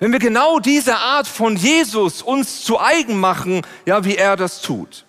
Wenn 0.00 0.12
wir 0.12 0.18
genau 0.18 0.60
diese 0.60 0.96
Art 0.96 1.28
von 1.28 1.56
Jesus 1.56 2.22
uns 2.22 2.64
zu 2.64 2.80
eigen 2.80 3.20
machen, 3.20 3.60
ja, 3.84 4.02
wie 4.02 4.16
er 4.16 4.34
das 4.34 4.62
tut. 4.62 5.04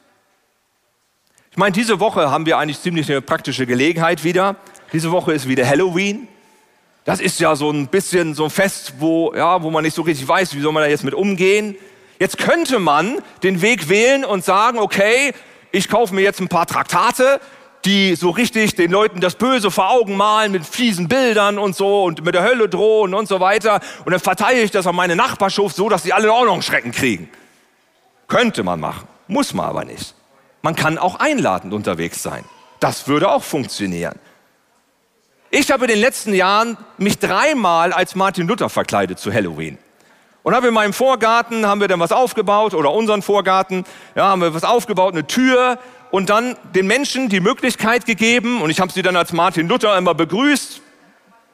Ich 1.49 1.57
meine, 1.57 1.71
diese 1.71 2.01
Woche 2.01 2.29
haben 2.29 2.45
wir 2.45 2.57
eigentlich 2.57 2.81
ziemlich 2.81 3.09
eine 3.09 3.21
praktische 3.21 3.65
Gelegenheit 3.65 4.25
wieder. 4.25 4.57
Diese 4.91 5.11
Woche 5.11 5.31
ist 5.31 5.47
wieder 5.47 5.65
Halloween. 5.65 6.27
Das 7.05 7.21
ist 7.21 7.39
ja 7.39 7.55
so 7.55 7.71
ein 7.71 7.87
bisschen 7.87 8.35
so 8.35 8.43
ein 8.43 8.49
Fest, 8.49 8.95
wo, 8.99 9.33
ja, 9.33 9.63
wo 9.63 9.71
man 9.71 9.85
nicht 9.85 9.95
so 9.95 10.01
richtig 10.01 10.27
weiß, 10.27 10.55
wie 10.55 10.59
soll 10.59 10.73
man 10.73 10.83
da 10.83 10.89
jetzt 10.89 11.05
mit 11.05 11.13
umgehen. 11.13 11.77
Jetzt 12.19 12.37
könnte 12.37 12.77
man 12.77 13.19
den 13.43 13.61
Weg 13.61 13.87
wählen 13.87 14.25
und 14.25 14.43
sagen, 14.43 14.77
okay, 14.77 15.33
ich 15.71 15.87
kaufe 15.87 16.13
mir 16.13 16.21
jetzt 16.21 16.41
ein 16.41 16.49
paar 16.49 16.67
Traktate, 16.67 17.39
die 17.85 18.15
so 18.15 18.29
richtig 18.29 18.75
den 18.75 18.91
Leuten 18.91 19.21
das 19.21 19.35
Böse 19.35 19.71
vor 19.71 19.89
Augen 19.89 20.15
malen 20.15 20.51
mit 20.51 20.65
fiesen 20.65 21.07
Bildern 21.07 21.57
und 21.57 21.75
so 21.75 22.03
und 22.03 22.23
mit 22.23 22.35
der 22.35 22.43
Hölle 22.43 22.69
drohen 22.69 23.13
und 23.13 23.27
so 23.27 23.39
weiter. 23.39 23.79
Und 24.05 24.11
dann 24.11 24.19
verteile 24.19 24.61
ich 24.61 24.71
das 24.71 24.87
an 24.87 24.95
meine 24.95 25.15
Nachbarschaft 25.15 25.75
so, 25.75 25.89
dass 25.89 26.03
sie 26.03 26.13
alle 26.13 26.31
auch 26.31 26.45
noch 26.45 26.53
einen 26.53 26.61
Schrecken 26.61 26.91
kriegen. 26.91 27.29
Könnte 28.27 28.63
man 28.63 28.79
machen, 28.79 29.07
muss 29.27 29.53
man 29.53 29.65
aber 29.65 29.83
nicht. 29.85 30.15
Man 30.61 30.75
kann 30.75 30.97
auch 30.97 31.15
einladend 31.15 31.73
unterwegs 31.73 32.21
sein. 32.21 32.45
Das 32.79 33.07
würde 33.07 33.29
auch 33.29 33.43
funktionieren. 33.43 34.19
Ich 35.49 35.69
habe 35.69 35.85
in 35.85 35.89
den 35.89 35.99
letzten 35.99 36.33
Jahren 36.33 36.77
mich 36.97 37.19
dreimal 37.19 37.91
als 37.91 38.15
Martin 38.15 38.47
Luther 38.47 38.69
verkleidet 38.69 39.19
zu 39.19 39.33
Halloween. 39.33 39.77
Und 40.43 40.55
habe 40.55 40.69
in 40.69 40.73
meinem 40.73 40.93
Vorgarten, 40.93 41.67
haben 41.67 41.81
wir 41.81 41.87
dann 41.87 41.99
was 41.99 42.11
aufgebaut, 42.11 42.73
oder 42.73 42.91
unseren 42.91 43.21
Vorgarten, 43.21 43.83
ja, 44.15 44.29
haben 44.29 44.41
wir 44.41 44.53
was 44.53 44.63
aufgebaut, 44.63 45.13
eine 45.13 45.27
Tür, 45.27 45.77
und 46.11 46.29
dann 46.29 46.55
den 46.75 46.87
Menschen 46.87 47.29
die 47.29 47.39
Möglichkeit 47.39 48.05
gegeben, 48.05 48.61
und 48.61 48.69
ich 48.69 48.79
habe 48.79 48.91
sie 48.91 49.01
dann 49.01 49.15
als 49.15 49.33
Martin 49.33 49.67
Luther 49.67 49.97
immer 49.97 50.13
begrüßt, 50.13 50.81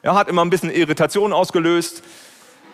ja, 0.02 0.14
hat 0.14 0.28
immer 0.28 0.44
ein 0.44 0.50
bisschen 0.50 0.70
Irritation 0.70 1.32
ausgelöst, 1.32 2.02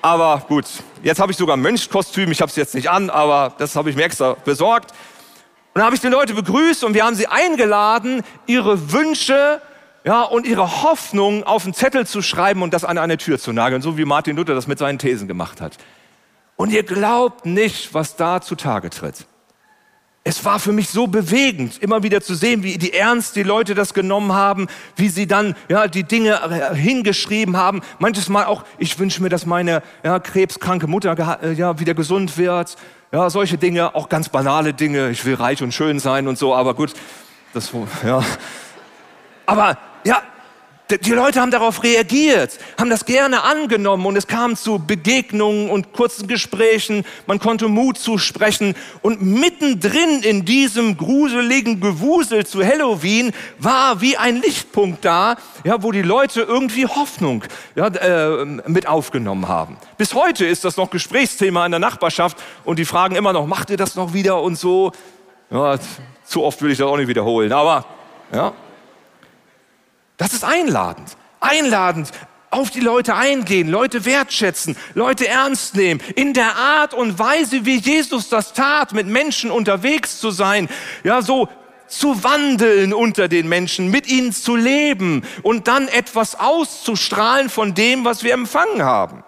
aber 0.02 0.44
gut, 0.48 0.66
jetzt 1.02 1.20
habe 1.20 1.32
ich 1.32 1.38
sogar 1.38 1.56
ein 1.56 1.62
Mönchskostüm, 1.62 2.30
ich 2.30 2.40
habe 2.40 2.50
es 2.50 2.56
jetzt 2.56 2.74
nicht 2.74 2.90
an, 2.90 3.08
aber 3.08 3.54
das 3.58 3.76
habe 3.76 3.88
ich 3.88 3.96
mir 3.96 4.04
extra 4.04 4.34
besorgt. 4.44 4.90
Und 4.90 5.80
dann 5.80 5.84
habe 5.84 5.96
ich 5.96 6.02
die 6.02 6.08
Leute 6.08 6.34
begrüßt 6.34 6.84
und 6.84 6.94
wir 6.94 7.04
haben 7.04 7.16
sie 7.16 7.26
eingeladen, 7.26 8.22
ihre 8.46 8.92
Wünsche 8.92 9.60
ja, 10.04 10.22
und 10.22 10.46
ihre 10.46 10.82
Hoffnung 10.82 11.44
auf 11.44 11.64
einen 11.64 11.72
Zettel 11.72 12.06
zu 12.06 12.20
schreiben 12.20 12.62
und 12.62 12.74
das 12.74 12.84
an 12.84 12.98
eine 12.98 13.16
Tür 13.16 13.38
zu 13.38 13.52
nageln, 13.52 13.80
so 13.80 13.96
wie 13.96 14.04
Martin 14.04 14.36
Luther 14.36 14.54
das 14.54 14.66
mit 14.66 14.78
seinen 14.78 14.98
Thesen 14.98 15.26
gemacht 15.26 15.60
hat. 15.60 15.78
Und 16.56 16.70
ihr 16.70 16.82
glaubt 16.82 17.46
nicht, 17.46 17.94
was 17.94 18.14
da 18.14 18.40
zutage 18.40 18.90
tritt. 18.90 19.26
Es 20.26 20.42
war 20.46 20.58
für 20.58 20.72
mich 20.72 20.88
so 20.88 21.06
bewegend, 21.06 21.82
immer 21.82 22.02
wieder 22.02 22.22
zu 22.22 22.34
sehen, 22.34 22.62
wie 22.62 22.78
die 22.78 22.94
ernst 22.94 23.36
die 23.36 23.42
Leute 23.42 23.74
das 23.74 23.92
genommen 23.92 24.32
haben, 24.32 24.68
wie 24.96 25.10
sie 25.10 25.26
dann 25.26 25.54
ja, 25.68 25.86
die 25.86 26.04
Dinge 26.04 26.40
äh, 26.50 26.74
hingeschrieben 26.74 27.58
haben. 27.58 27.82
Manches 27.98 28.30
Mal 28.30 28.46
auch, 28.46 28.64
ich 28.78 28.98
wünsche 28.98 29.22
mir, 29.22 29.28
dass 29.28 29.44
meine 29.44 29.82
ja, 30.02 30.18
krebskranke 30.18 30.86
Mutter 30.86 31.38
äh, 31.42 31.52
ja, 31.52 31.78
wieder 31.78 31.92
gesund 31.92 32.38
wird. 32.38 32.76
Ja, 33.12 33.28
solche 33.28 33.58
Dinge, 33.58 33.94
auch 33.94 34.08
ganz 34.08 34.30
banale 34.30 34.72
Dinge. 34.72 35.10
Ich 35.10 35.26
will 35.26 35.34
reich 35.34 35.62
und 35.62 35.74
schön 35.74 36.00
sein 36.00 36.26
und 36.26 36.38
so, 36.38 36.54
aber 36.54 36.72
gut, 36.72 36.94
das, 37.52 37.70
ja. 38.02 38.24
Aber 39.44 39.76
ja, 40.04 40.22
die 40.90 41.12
Leute 41.12 41.40
haben 41.40 41.50
darauf 41.50 41.82
reagiert, 41.82 42.58
haben 42.78 42.90
das 42.90 43.06
gerne 43.06 43.42
angenommen 43.42 44.04
und 44.04 44.16
es 44.16 44.26
kam 44.26 44.54
zu 44.54 44.78
Begegnungen 44.78 45.70
und 45.70 45.94
kurzen 45.94 46.28
Gesprächen. 46.28 47.04
Man 47.26 47.38
konnte 47.38 47.68
Mut 47.68 47.96
zusprechen 47.96 48.74
und 49.00 49.22
mittendrin 49.22 50.20
in 50.22 50.44
diesem 50.44 50.98
gruseligen 50.98 51.80
Gewusel 51.80 52.44
zu 52.44 52.62
Halloween 52.62 53.32
war 53.58 54.02
wie 54.02 54.18
ein 54.18 54.36
Lichtpunkt 54.42 55.04
da, 55.06 55.36
ja, 55.64 55.82
wo 55.82 55.90
die 55.90 56.02
Leute 56.02 56.42
irgendwie 56.42 56.86
Hoffnung 56.86 57.44
ja, 57.76 57.86
äh, 57.86 58.44
mit 58.44 58.86
aufgenommen 58.86 59.48
haben. 59.48 59.78
Bis 59.96 60.12
heute 60.12 60.44
ist 60.44 60.66
das 60.66 60.76
noch 60.76 60.90
Gesprächsthema 60.90 61.64
in 61.64 61.72
der 61.72 61.80
Nachbarschaft 61.80 62.36
und 62.64 62.78
die 62.78 62.84
fragen 62.84 63.16
immer 63.16 63.32
noch, 63.32 63.46
macht 63.46 63.70
ihr 63.70 63.78
das 63.78 63.94
noch 63.94 64.12
wieder 64.12 64.42
und 64.42 64.58
so? 64.58 64.92
Ja, 65.50 65.78
zu 66.24 66.42
oft 66.42 66.60
will 66.60 66.70
ich 66.70 66.78
das 66.78 66.86
auch 66.86 66.96
nicht 66.98 67.08
wiederholen, 67.08 67.52
aber 67.52 67.86
ja. 68.34 68.52
Das 70.16 70.32
ist 70.32 70.44
einladend. 70.44 71.16
Einladend 71.40 72.10
auf 72.50 72.70
die 72.70 72.80
Leute 72.80 73.16
eingehen, 73.16 73.68
Leute 73.68 74.04
wertschätzen, 74.04 74.76
Leute 74.94 75.26
ernst 75.26 75.74
nehmen, 75.74 76.00
in 76.14 76.34
der 76.34 76.54
Art 76.56 76.94
und 76.94 77.18
Weise, 77.18 77.66
wie 77.66 77.78
Jesus 77.78 78.28
das 78.28 78.52
tat, 78.52 78.92
mit 78.92 79.08
Menschen 79.08 79.50
unterwegs 79.50 80.20
zu 80.20 80.30
sein, 80.30 80.68
ja, 81.02 81.20
so 81.20 81.48
zu 81.88 82.22
wandeln 82.22 82.94
unter 82.94 83.28
den 83.28 83.48
Menschen, 83.48 83.90
mit 83.90 84.06
ihnen 84.06 84.32
zu 84.32 84.56
leben 84.56 85.24
und 85.42 85.68
dann 85.68 85.88
etwas 85.88 86.38
auszustrahlen 86.38 87.50
von 87.50 87.74
dem, 87.74 88.04
was 88.04 88.22
wir 88.22 88.32
empfangen 88.32 88.82
haben. 88.82 89.24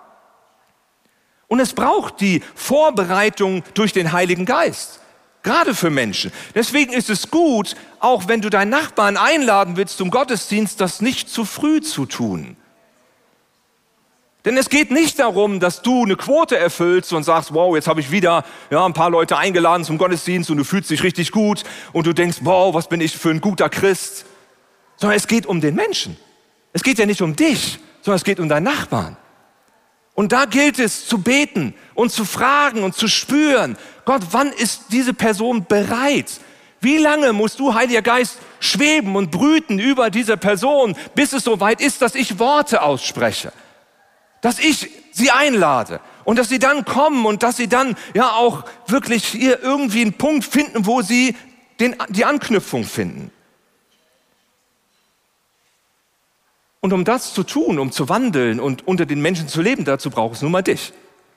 Und 1.49 1.61
es 1.61 1.75
braucht 1.75 2.21
die 2.21 2.43
Vorbereitung 2.55 3.63
durch 3.75 3.93
den 3.93 4.13
Heiligen 4.13 4.47
Geist. 4.47 5.01
Gerade 5.47 5.77
für 5.77 5.91
Menschen. 5.91 6.33
Deswegen 6.57 6.93
ist 6.93 7.09
es 7.09 7.31
gut, 7.31 7.77
auch 8.01 8.27
wenn 8.27 8.41
du 8.41 8.51
deinen 8.51 8.71
Nachbarn 8.71 9.17
einladen 9.17 9.77
willst 9.77 9.97
zum 9.97 10.11
Gottesdienst, 10.11 10.81
das 10.81 11.01
nicht 11.01 11.29
zu 11.29 11.45
früh 11.45 11.81
zu 11.81 12.05
tun. 12.05 12.57
Denn 14.45 14.57
es 14.57 14.69
geht 14.69 14.91
nicht 14.91 15.21
darum, 15.21 15.61
dass 15.61 15.83
du 15.83 16.03
eine 16.03 16.17
Quote 16.17 16.59
erfüllst 16.59 17.13
und 17.13 17.23
sagst, 17.23 17.55
wow, 17.55 17.77
jetzt 17.77 17.87
habe 17.87 18.01
ich 18.01 18.11
wieder 18.11 18.45
ja, 18.71 18.85
ein 18.85 18.93
paar 18.93 19.09
Leute 19.09 19.39
eingeladen 19.39 19.85
zum 19.85 19.99
Gottesdienst 19.99 20.51
und 20.51 20.57
du 20.57 20.65
fühlst 20.65 20.91
dich 20.91 21.05
richtig 21.05 21.31
gut 21.31 21.63
und 21.93 22.09
du 22.09 22.13
denkst, 22.13 22.39
wow, 22.41 22.75
was 22.75 22.89
bin 22.89 23.01
ich 23.01 23.17
für 23.17 23.31
ein 23.31 23.41
guter 23.41 23.69
Christ. 23.69 24.27
Sondern 24.97 25.17
es 25.17 25.29
geht 25.29 25.47
um 25.47 25.61
den 25.61 25.77
Menschen. 25.77 26.17
Es 26.73 26.83
geht 26.83 26.99
ja 26.99 27.07
nicht 27.07 27.23
um 27.23 27.37
dich, 27.37 27.79
sondern 28.03 28.17
es 28.17 28.25
geht 28.25 28.41
um 28.41 28.49
deinen 28.49 28.65
Nachbarn. 28.65 29.17
Und 30.17 30.33
da 30.33 30.47
gilt 30.47 30.79
es 30.79 31.07
zu 31.07 31.19
beten 31.19 31.75
und 31.95 32.11
zu 32.11 32.25
fragen 32.25 32.83
und 32.83 32.97
zu 32.97 33.07
spüren, 33.07 33.77
Gott, 34.07 34.23
wann 34.31 34.51
ist 34.51 34.85
diese 34.91 35.13
Person 35.13 35.67
bereit? 35.67 36.41
Wie 36.81 36.97
lange 36.97 37.35
musst 37.35 37.61
du, 37.61 37.75
Heiliger 37.75 38.01
Geist, 38.01 38.39
schweben 38.59 39.15
und 39.15 39.31
brüten 39.31 39.79
über 39.79 40.09
diese 40.09 40.39
Person, 40.39 40.97
bis 41.15 41.35
es 41.35 41.45
so 41.45 41.61
weit 41.61 41.83
ist, 41.83 42.01
dass 42.01 42.15
ich 42.15 42.39
Worte 42.39 42.81
ausspreche? 42.81 43.53
Dass 44.41 44.59
ich 44.59 44.89
sie 45.13 45.31
einlade 45.31 46.01
und 46.25 46.39
dass 46.39 46.49
sie 46.49 46.59
dann 46.59 46.87
kommen 46.87 47.27
und 47.27 47.43
dass 47.43 47.59
sie 47.59 47.69
dann 47.69 47.95
ja 48.15 48.31
auch 48.31 48.65
wirklich 48.87 49.27
hier 49.27 49.63
irgendwie 49.63 50.01
einen 50.01 50.15
Punkt 50.15 50.47
finden, 50.47 50.87
wo 50.87 51.03
sie 51.03 51.37
den, 51.79 51.95
die 52.09 52.25
Anknüpfung 52.25 52.85
finden. 52.85 53.31
Und 56.87 56.93
um 56.93 57.05
das 57.05 57.35
zu 57.35 57.43
tun, 57.43 57.81
um 57.81 57.91
zu 57.91 58.09
wandeln 58.09 58.61
und 58.61 58.87
unter 58.87 59.07
den 59.07 59.21
Menschen 59.21 59.49
zu 59.49 59.61
leben, 59.61 59.85
dazu 59.85 60.09
braucht 60.09 60.37
es 60.37 60.43
nun 60.43 60.53
mal 60.53 60.63
dich. 60.63 60.93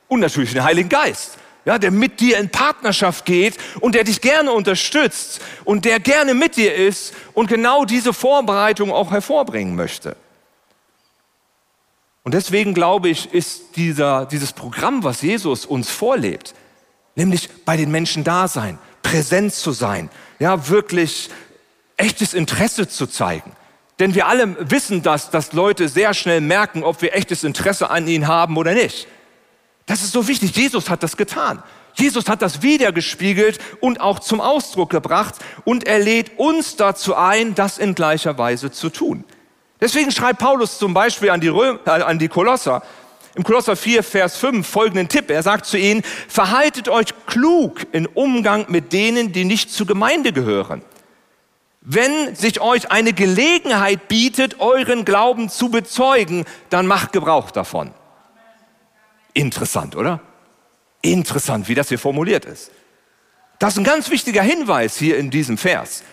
Und 0.07 0.19
natürlich 0.19 0.53
den 0.53 0.63
Heiligen 0.63 0.89
Geist, 0.89 1.39
ja, 1.65 1.79
der 1.79 1.89
mit 1.89 2.19
dir 2.19 2.37
in 2.37 2.51
Partnerschaft 2.51 3.25
geht 3.25 3.57
und 3.79 3.95
der 3.95 4.03
dich 4.03 4.21
gerne 4.21 4.51
unterstützt 4.51 5.41
und 5.65 5.85
der 5.85 5.99
gerne 5.99 6.35
mit 6.35 6.55
dir 6.55 6.75
ist 6.75 7.15
und 7.33 7.47
genau 7.47 7.83
diese 7.83 8.13
Vorbereitung 8.13 8.91
auch 8.91 9.09
hervorbringen 9.09 9.75
möchte. 9.75 10.15
Und 12.21 12.35
deswegen 12.35 12.75
glaube 12.75 13.09
ich, 13.09 13.33
ist 13.33 13.75
dieser, 13.75 14.27
dieses 14.27 14.53
Programm, 14.53 15.03
was 15.03 15.23
Jesus 15.23 15.65
uns 15.65 15.89
vorlebt, 15.89 16.53
nämlich 17.15 17.49
bei 17.65 17.75
den 17.75 17.89
Menschen 17.89 18.23
da 18.23 18.47
sein, 18.47 18.77
präsent 19.01 19.55
zu 19.55 19.71
sein, 19.71 20.11
ja, 20.37 20.69
wirklich 20.69 21.31
echtes 21.97 22.35
Interesse 22.35 22.87
zu 22.87 23.07
zeigen, 23.07 23.51
denn 23.99 24.15
wir 24.15 24.27
alle 24.27 24.55
wissen 24.71 25.03
das, 25.03 25.29
dass 25.29 25.51
Leute 25.53 25.89
sehr 25.89 26.13
schnell 26.13 26.39
merken, 26.39 26.83
ob 26.83 27.01
wir 27.01 27.13
echtes 27.13 27.43
Interesse 27.43 27.89
an 27.89 28.07
ihnen 28.07 28.27
haben 28.27 28.55
oder 28.55 28.73
nicht. 28.73 29.07
Das 29.85 30.01
ist 30.03 30.13
so 30.13 30.27
wichtig. 30.27 30.55
Jesus 30.55 30.89
hat 30.89 31.03
das 31.03 31.17
getan. 31.17 31.61
Jesus 31.95 32.29
hat 32.29 32.41
das 32.41 32.61
wiedergespiegelt 32.61 33.59
und 33.81 33.99
auch 33.99 34.19
zum 34.19 34.39
Ausdruck 34.39 34.89
gebracht 34.89 35.35
und 35.65 35.85
er 35.85 35.99
lädt 35.99 36.39
uns 36.39 36.77
dazu 36.77 37.15
ein, 37.15 37.55
das 37.55 37.77
in 37.77 37.93
gleicher 37.93 38.37
Weise 38.37 38.71
zu 38.71 38.89
tun. 38.89 39.25
Deswegen 39.81 40.11
schreibt 40.11 40.39
Paulus 40.39 40.77
zum 40.77 40.93
Beispiel 40.93 41.29
an 41.29 41.41
die, 41.41 41.47
Röm, 41.49 41.79
äh, 41.85 41.89
an 41.89 42.19
die 42.19 42.27
Kolosser, 42.29 42.83
im 43.35 43.43
Kolosser 43.43 43.75
4, 43.75 44.03
Vers 44.03 44.37
5 44.37 44.67
folgenden 44.67 45.07
Tipp. 45.09 45.29
Er 45.29 45.43
sagt 45.43 45.65
zu 45.65 45.77
ihnen, 45.77 46.03
verhaltet 46.27 46.87
euch 46.87 47.07
klug 47.25 47.81
im 47.91 48.05
Umgang 48.13 48.65
mit 48.69 48.93
denen, 48.93 49.31
die 49.33 49.45
nicht 49.45 49.71
zur 49.71 49.87
Gemeinde 49.87 50.31
gehören 50.31 50.81
wenn 51.91 52.35
sich 52.35 52.61
euch 52.61 52.91
eine 52.91 53.13
Gelegenheit 53.13 54.07
bietet, 54.09 54.59
euren 54.59 55.05
Glauben 55.05 55.49
zu 55.49 55.69
bezeugen, 55.69 56.45
dann 56.69 56.85
macht 56.85 57.13
Gebrauch 57.13 57.49
davon. 57.49 57.91
Interessant, 59.33 59.95
oder? 59.95 60.19
Interessant, 61.01 61.67
wie 61.67 61.73
das 61.73 61.89
hier 61.89 61.97
formuliert 61.97 62.45
ist. 62.45 62.69
Das 63.57 63.73
ist 63.73 63.79
ein 63.79 63.85
ganz 63.85 64.11
wichtiger 64.11 64.43
Hinweis 64.43 64.97
hier 64.97 65.17
in 65.17 65.31
diesem 65.31 65.57
Vers. 65.57 66.03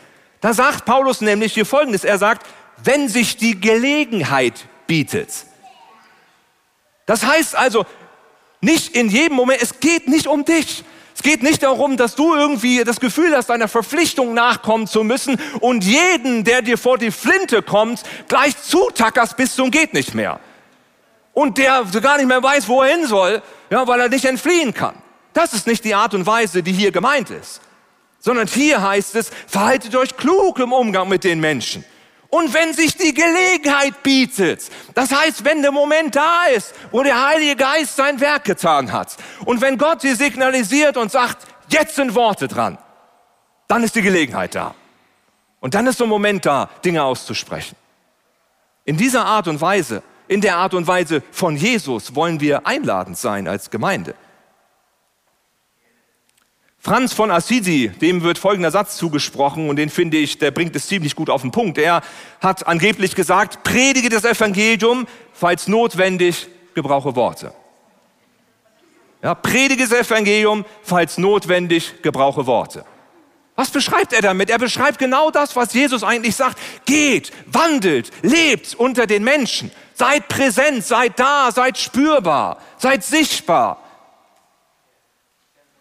Da 0.40 0.54
sagt 0.54 0.87
Paulus 0.87 1.21
nämlich 1.21 1.52
hier 1.52 1.66
Folgendes. 1.66 2.04
Er 2.04 2.16
sagt, 2.16 2.47
wenn 2.83 3.11
sich 3.11 3.37
die 3.37 3.61
Gelegenheit 3.61 4.64
bietet. 4.87 5.28
Das 7.04 7.26
heißt 7.26 7.54
also, 7.54 7.85
nicht 8.62 8.97
in 8.97 9.11
jedem 9.11 9.37
Moment, 9.37 9.61
es 9.61 9.78
geht 9.78 10.09
nicht 10.09 10.26
um 10.26 10.47
dich. 10.47 10.85
Es 11.16 11.23
geht 11.23 11.42
nicht 11.42 11.62
darum, 11.62 11.96
dass 11.96 12.14
du 12.14 12.35
irgendwie 12.35 12.85
das 12.85 13.00
Gefühl 13.00 13.35
hast, 13.35 13.49
deiner 13.49 13.68
Verpflichtung 13.68 14.35
nachkommen 14.35 14.87
zu 14.87 15.02
müssen 15.02 15.40
und 15.61 15.82
jeden, 15.82 16.44
der 16.44 16.61
dir 16.61 16.76
vor 16.76 16.99
die 16.99 17.11
Flinte 17.11 17.62
kommt, 17.62 18.02
gleich 18.28 18.61
zutackerst 18.62 19.35
bis 19.35 19.54
zum 19.54 19.70
geht 19.70 19.94
nicht 19.94 20.14
mehr. 20.14 20.38
Und 21.32 21.56
der 21.56 21.85
gar 22.02 22.18
nicht 22.18 22.26
mehr 22.26 22.42
weiß, 22.42 22.68
wo 22.68 22.82
er 22.82 22.94
hin 22.94 23.06
soll, 23.06 23.42
ja, 23.70 23.87
weil 23.87 24.00
er 24.00 24.11
nicht 24.11 24.26
entfliehen 24.26 24.75
kann. 24.75 24.94
Das 25.32 25.54
ist 25.54 25.66
nicht 25.66 25.87
die 25.87 25.94
Art 25.94 26.12
und 26.12 26.26
Weise, 26.26 26.62
die 26.62 26.73
hier 26.73 26.92
gemeint 26.92 27.30
ist. 27.30 27.62
Sondern 28.20 28.46
hier 28.46 28.82
heißt 28.82 29.14
es, 29.14 29.30
verhaltet 29.46 29.96
euch 29.96 30.18
klug 30.18 30.58
im 30.58 30.75
Umgang 30.75 31.08
mit 31.08 31.25
den 31.25 31.40
Menschen. 31.40 31.82
Und 32.28 32.52
wenn 32.54 32.73
sich 32.75 32.97
die 32.97 33.14
Gelegenheit 33.14 34.02
bietet, 34.02 34.68
das 34.95 35.12
heißt, 35.12 35.45
wenn 35.45 35.62
der 35.62 35.73
Moment 35.73 36.16
da 36.16 36.47
ist, 36.47 36.75
wo 36.90 37.02
der 37.02 37.28
Heilige 37.28 37.56
Geist 37.56 37.97
sein 37.97 38.21
Werk 38.21 38.45
getan 38.45 38.92
hat, 38.92 39.16
und 39.45 39.61
wenn 39.61 39.78
Gott 39.78 40.00
sie 40.00 40.14
signalisiert 40.14 40.97
und 40.97 41.11
sagt, 41.11 41.47
jetzt 41.68 41.97
sind 41.97 42.14
Worte 42.14 42.49
dran, 42.49 42.78
dann 43.68 43.83
ist 43.83 43.95
die 43.95 44.02
Gelegenheit 44.02 44.54
da. 44.54 44.75
Und 45.61 45.75
dann 45.75 45.87
ist 45.87 45.99
so 45.99 46.04
ein 46.04 46.11
Moment 46.11 46.47
da, 46.47 46.68
Dinge 46.85 47.02
auszusprechen. 47.02 47.76
In 48.85 48.97
dieser 48.97 49.25
Art 49.25 49.49
und 49.49 49.61
Weise, 49.61 50.02
in 50.28 50.40
der 50.40 50.56
Art 50.56 50.75
und 50.75 50.87
Weise 50.87 51.23
von 51.30 51.56
Jesus 51.56 52.14
wollen 52.14 52.40
wir 52.40 52.66
einladend 52.66 53.16
sein 53.16 53.49
als 53.49 53.71
Gemeinde. 53.71 54.14
Franz 56.87 57.12
von 57.12 57.33
Assisi, 57.33 57.90
dem 58.00 58.23
wird 58.23 58.38
folgender 58.38 58.71
Satz 58.71 58.97
zugesprochen 58.97 59.69
und 59.69 59.75
den 59.75 59.90
finde 59.90 60.19
ich, 60.19 60.38
der 60.38 60.52
bringt 60.52 60.76
es 60.76 60.87
ziemlich 60.87 61.16
gut 61.16 61.31
auf 61.31 61.43
den 61.43 61.50
Punkt. 61.50 61.78
Er 61.78 62.00
hat 62.40 62.69
angeblich 62.69 63.16
gesagt, 63.16 63.64
predige 63.64 64.09
das 64.09 64.25
Evangelium, 64.25 65.09
falls 65.33 65.66
notwendig, 65.66 66.47
gebrauche 66.76 67.16
Worte. 67.16 67.52
Ja, 69.21 69.35
predige 69.35 69.88
das 69.88 69.99
Evangelium, 69.99 70.64
falls 70.85 71.19
notwendig, 71.19 72.02
gebrauche 72.02 72.47
Worte. 72.47 72.85
Was 73.57 73.71
beschreibt 73.71 74.12
er 74.12 74.23
damit? 74.23 74.49
Er 74.49 74.59
beschreibt 74.59 75.00
genau 75.00 75.33
das, 75.33 75.57
was 75.57 75.75
Jesus 75.75 76.05
eigentlich 76.05 76.37
sagt. 76.37 76.57
Geht, 76.85 77.33
wandelt, 77.49 78.12
lebt 78.23 78.76
unter 78.76 79.09
den 79.09 79.25
Menschen. 79.25 79.73
Seid 79.95 80.28
präsent, 80.28 80.85
seid 80.85 81.19
da, 81.19 81.50
seid 81.50 81.78
spürbar, 81.78 82.59
seid 82.78 83.02
sichtbar. 83.02 83.83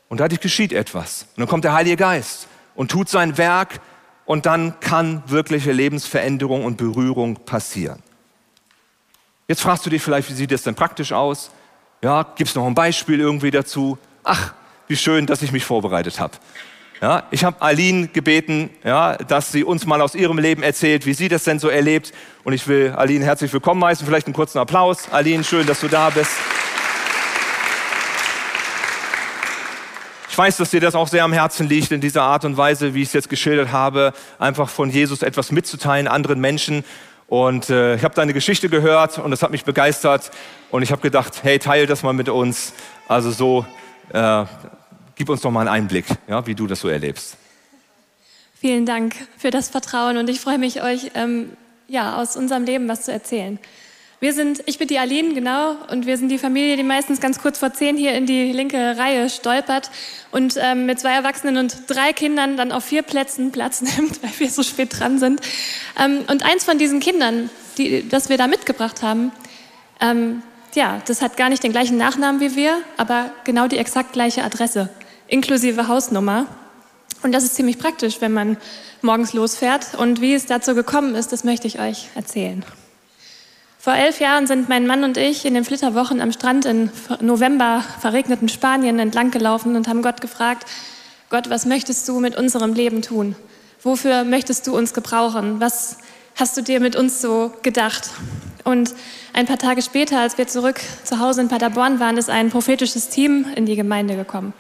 Und 0.10 0.20
dadurch 0.20 0.42
geschieht 0.42 0.72
etwas. 0.72 1.24
Und 1.36 1.42
dann 1.42 1.48
kommt 1.48 1.64
der 1.64 1.74
Heilige 1.74 1.98
Geist 1.98 2.48
und 2.76 2.92
tut 2.92 3.10
sein 3.10 3.38
Werk 3.38 3.80
und 4.26 4.46
dann 4.46 4.80
kann 4.80 5.24
wirkliche 5.28 5.72
Lebensveränderung 5.72 6.66
und 6.66 6.78
Berührung 6.78 7.36
passieren. 7.46 8.02
Jetzt 9.48 9.62
fragst 9.62 9.86
du 9.86 9.90
dich 9.90 10.02
vielleicht, 10.02 10.30
wie 10.30 10.34
sieht 10.34 10.52
das 10.52 10.64
denn 10.64 10.76
praktisch 10.76 11.12
aus? 11.12 11.52
Ja, 12.02 12.24
gibt 12.24 12.50
es 12.50 12.56
noch 12.56 12.66
ein 12.66 12.76
Beispiel 12.76 13.20
irgendwie 13.20 13.52
dazu? 13.52 13.98
Ach, 14.24 14.54
wie 14.88 14.96
schön, 14.96 15.26
dass 15.26 15.42
ich 15.42 15.52
mich 15.52 15.66
vorbereitet 15.66 16.20
habe. 16.20 16.38
Ja, 17.02 17.24
ich 17.30 17.44
habe 17.44 17.62
Aline 17.62 18.08
gebeten, 18.08 18.70
ja, 18.84 19.18
dass 19.18 19.52
sie 19.52 19.64
uns 19.64 19.86
mal 19.86 20.02
aus 20.02 20.16
ihrem 20.16 20.38
Leben 20.38 20.64
erzählt, 20.64 21.06
wie 21.06 21.14
sie 21.14 21.28
das 21.28 21.44
denn 21.44 21.60
so 21.60 21.68
erlebt. 21.68 22.14
Und 22.44 22.54
ich 22.54 22.68
will 22.68 22.92
Aline 22.92 23.26
herzlich 23.26 23.52
willkommen 23.52 23.84
heißen. 23.84 24.06
Vielleicht 24.08 24.28
einen 24.28 24.34
kurzen 24.34 24.60
Applaus. 24.60 25.10
Aline, 25.12 25.44
schön, 25.44 25.68
dass 25.68 25.82
du 25.82 25.88
da 25.88 26.10
bist. 26.10 26.32
Ich 30.36 30.38
weiß, 30.38 30.58
dass 30.58 30.72
dir 30.72 30.82
das 30.82 30.96
auch 30.96 31.08
sehr 31.08 31.24
am 31.24 31.32
Herzen 31.32 31.70
liegt, 31.70 31.94
in 31.94 32.02
dieser 32.02 32.24
Art 32.24 32.44
und 32.44 32.58
Weise, 32.58 32.94
wie 32.94 33.04
ich 33.04 33.08
es 33.08 33.14
jetzt 33.14 33.30
geschildert 33.30 33.72
habe, 33.72 34.12
einfach 34.38 34.68
von 34.68 34.90
Jesus 34.90 35.22
etwas 35.22 35.50
mitzuteilen, 35.50 36.10
anderen 36.10 36.42
Menschen. 36.42 36.84
Und 37.28 37.70
äh, 37.70 37.96
ich 37.96 38.04
habe 38.04 38.16
deine 38.16 38.34
Geschichte 38.34 38.68
gehört 38.68 39.18
und 39.18 39.32
das 39.32 39.44
hat 39.44 39.52
mich 39.52 39.64
begeistert. 39.64 40.32
Und 40.72 40.82
ich 40.82 40.92
habe 40.92 41.02
gedacht, 41.02 41.36
hey, 41.44 41.58
teile 41.58 41.88
das 41.88 42.04
mal 42.04 42.12
mit 42.12 42.28
uns. 42.28 42.74
Also 43.08 43.32
so, 43.32 43.66
äh, 44.12 44.44
gib 45.16 45.30
uns 45.30 45.40
doch 45.40 45.52
mal 45.52 45.62
einen 45.62 45.70
Einblick, 45.70 46.04
ja, 46.28 46.46
wie 46.46 46.54
du 46.54 46.68
das 46.68 46.82
so 46.82 46.90
erlebst. 46.90 47.38
Vielen 48.60 48.86
Dank 48.86 49.16
für 49.38 49.52
das 49.52 49.70
Vertrauen 49.70 50.18
und 50.18 50.30
ich 50.30 50.42
freue 50.42 50.58
mich, 50.58 50.84
euch 50.84 51.12
ähm, 51.16 51.52
ja, 51.88 52.18
aus 52.18 52.36
unserem 52.36 52.66
Leben 52.66 52.90
was 52.90 53.04
zu 53.04 53.14
erzählen. 53.14 53.58
Wir 54.26 54.34
sind, 54.34 54.64
ich 54.66 54.80
bin 54.80 54.88
die 54.88 54.98
Aline, 54.98 55.36
genau, 55.36 55.76
und 55.92 56.08
wir 56.08 56.18
sind 56.18 56.30
die 56.30 56.40
Familie, 56.40 56.78
die 56.78 56.82
meistens 56.82 57.22
ganz 57.22 57.38
kurz 57.38 57.60
vor 57.60 57.74
zehn 57.74 57.96
hier 57.96 58.16
in 58.16 58.26
die 58.26 58.52
linke 58.54 58.98
Reihe 58.98 59.30
stolpert 59.30 59.92
und 60.32 60.58
ähm, 60.60 60.88
mit 60.88 61.00
zwei 61.00 61.12
Erwachsenen 61.12 61.58
und 61.58 61.84
drei 61.86 62.12
Kindern 62.12 62.58
dann 62.58 62.72
auf 62.72 62.84
vier 62.86 63.04
Plätzen 63.04 63.52
Platz 63.52 63.82
nimmt, 63.98 64.24
weil 64.24 64.32
wir 64.40 64.50
so 64.50 64.64
spät 64.64 65.00
dran 65.00 65.20
sind. 65.20 65.42
Ähm, 66.04 66.22
und 66.28 66.42
eins 66.44 66.64
von 66.64 66.80
diesen 66.80 67.02
Kindern, 67.02 67.52
die, 67.78 68.10
das 68.10 68.28
wir 68.30 68.40
da 68.40 68.48
mitgebracht 68.48 69.04
haben, 69.04 69.32
ähm, 70.02 70.42
ja, 70.74 71.04
das 71.06 71.22
hat 71.22 71.38
gar 71.38 71.50
nicht 71.50 71.62
den 71.62 71.72
gleichen 71.72 71.98
Nachnamen 71.98 72.42
wie 72.42 72.56
wir, 72.56 72.82
aber 72.98 73.30
genau 73.44 73.68
die 73.68 73.78
exakt 73.78 74.14
gleiche 74.14 74.44
Adresse, 74.44 74.90
inklusive 75.28 75.88
Hausnummer. 75.88 76.48
Und 77.22 77.32
das 77.32 77.44
ist 77.44 77.54
ziemlich 77.54 77.78
praktisch, 77.78 78.22
wenn 78.22 78.34
man 78.34 78.58
morgens 79.04 79.34
losfährt. 79.34 79.94
Und 79.94 80.20
wie 80.20 80.34
es 80.34 80.48
dazu 80.48 80.74
gekommen 80.74 81.14
ist, 81.14 81.32
das 81.32 81.44
möchte 81.44 81.68
ich 81.68 81.80
euch 81.80 82.08
erzählen. 82.16 82.66
Vor 83.86 83.94
elf 83.94 84.20
Jahren 84.20 84.48
sind 84.48 84.68
mein 84.68 84.88
Mann 84.88 85.04
und 85.04 85.16
ich 85.16 85.46
in 85.46 85.54
den 85.54 85.64
Flitterwochen 85.64 86.20
am 86.20 86.32
Strand 86.32 86.66
in 86.66 86.90
November 87.22 87.84
verregneten 88.00 88.50
Spanien 88.50 88.98
entlang 88.98 89.30
gelaufen 89.30 89.76
und 89.76 89.88
haben 89.88 90.02
Gott 90.02 90.22
gefragt, 90.22 90.68
Gott, 91.30 91.52
was 91.52 91.68
möchtest 91.68 92.10
du 92.10 92.20
mit 92.20 92.36
unserem 92.36 92.74
Leben 92.74 93.04
tun? 93.04 93.36
Wofür 93.84 94.24
möchtest 94.24 94.66
du 94.66 94.76
uns 94.76 94.96
gebrauchen? 94.96 95.60
Was 95.60 96.00
hast 96.34 96.58
du 96.58 96.64
dir 96.64 96.80
mit 96.80 96.96
uns 96.96 97.22
so 97.22 97.54
gedacht? 97.62 98.10
Und 98.64 98.96
ein 99.34 99.46
paar 99.46 99.60
Tage 99.60 99.84
später, 99.84 100.20
als 100.20 100.40
wir 100.40 100.48
zurück 100.48 100.82
zu 101.04 101.20
Hause 101.20 101.42
in 101.42 101.48
Paderborn 101.48 102.00
waren, 102.00 102.18
ist 102.18 102.32
ein 102.32 102.50
prophetisches 102.50 103.10
Team 103.10 103.46
in 103.56 103.68
die 103.68 103.76
Gemeinde 103.76 104.16
gekommen. 104.16 104.54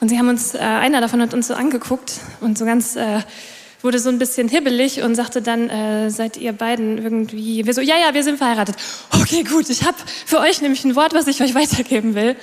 Und 0.00 0.10
sie 0.10 0.18
haben 0.18 0.28
uns, 0.28 0.54
äh, 0.54 0.58
einer 0.58 1.00
davon 1.00 1.22
hat 1.22 1.32
uns 1.32 1.48
so 1.48 1.54
angeguckt 1.54 2.12
und 2.42 2.58
so 2.58 2.66
ganz 2.66 2.96
äh, 2.96 3.20
wurde 3.82 3.98
so 3.98 4.08
ein 4.08 4.18
bisschen 4.18 4.48
hibbelig 4.48 5.02
und 5.02 5.14
sagte 5.14 5.42
dann, 5.42 5.70
äh, 5.70 6.10
seid 6.10 6.36
ihr 6.36 6.52
beiden 6.52 6.98
irgendwie, 6.98 7.64
wir 7.64 7.74
so, 7.74 7.80
ja, 7.80 7.96
ja, 7.96 8.14
wir 8.14 8.24
sind 8.24 8.38
verheiratet. 8.38 8.76
Okay, 9.20 9.44
gut, 9.44 9.70
ich 9.70 9.84
habe 9.84 9.96
für 10.26 10.40
euch 10.40 10.60
nämlich 10.60 10.84
ein 10.84 10.96
Wort, 10.96 11.14
was 11.14 11.26
ich 11.26 11.40
euch 11.42 11.54
weitergeben 11.54 12.14
will. 12.14 12.36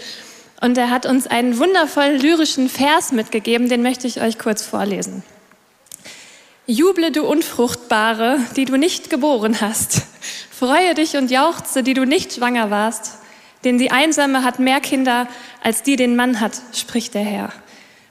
Und 0.61 0.77
er 0.77 0.89
hat 0.89 1.05
uns 1.05 1.27
einen 1.27 1.57
wundervollen 1.57 2.19
lyrischen 2.19 2.69
Vers 2.69 3.11
mitgegeben, 3.11 3.67
den 3.67 3.81
möchte 3.81 4.07
ich 4.07 4.21
euch 4.21 4.39
kurz 4.39 4.61
vorlesen. 4.61 5.23
Juble, 6.67 7.11
du 7.11 7.23
Unfruchtbare, 7.23 8.39
die 8.55 8.65
du 8.65 8.77
nicht 8.77 9.09
geboren 9.09 9.61
hast. 9.61 10.01
Freue 10.49 10.95
dich 10.95 11.15
und 11.17 11.29
jauchze, 11.29 11.83
die 11.83 11.93
du 11.93 12.05
nicht 12.05 12.33
schwanger 12.33 12.71
warst. 12.71 13.19
Denn 13.63 13.77
die 13.77 13.91
Einsame 13.91 14.43
hat 14.43 14.59
mehr 14.59 14.79
Kinder, 14.79 15.27
als 15.61 15.83
die 15.83 15.95
den 15.95 16.15
Mann 16.15 16.39
hat, 16.39 16.53
spricht 16.73 17.13
der 17.13 17.23
Herr. 17.23 17.53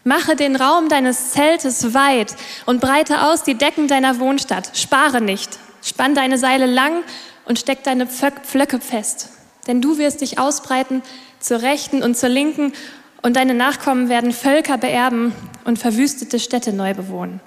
Mache 0.05 0.37
den 0.37 0.55
Raum 0.55 0.91
deines 0.91 1.31
Zeltes 1.31 1.95
weit 1.95 2.37
und 2.67 2.81
breite 2.81 3.23
aus 3.23 3.43
die 3.43 3.55
Decken 3.55 3.89
deiner 3.89 4.21
Wohnstadt. 4.21 4.77
Spare 4.77 5.23
nicht. 5.23 5.59
Spann 5.83 6.15
deine 6.15 6.37
Seile 6.39 6.67
lang 6.67 7.03
und 7.47 7.59
steck 7.59 7.83
deine 7.85 8.07
Pflöcke 8.07 8.81
fest. 8.81 9.31
Denn 9.67 9.81
du 9.81 9.97
wirst 9.97 10.21
dich 10.21 10.39
ausbreiten 10.39 11.03
zur 11.41 11.63
Rechten 11.63 12.03
und 12.03 12.17
zur 12.17 12.29
Linken 12.29 12.75
und 13.23 13.37
deine 13.37 13.55
Nachkommen 13.55 14.11
werden 14.11 14.33
Völker 14.33 14.77
beerben 14.77 15.33
und 15.65 15.79
verwüstete 15.79 16.39
Städte 16.39 16.75
neu 16.75 16.93
bewohnen. 16.93 17.41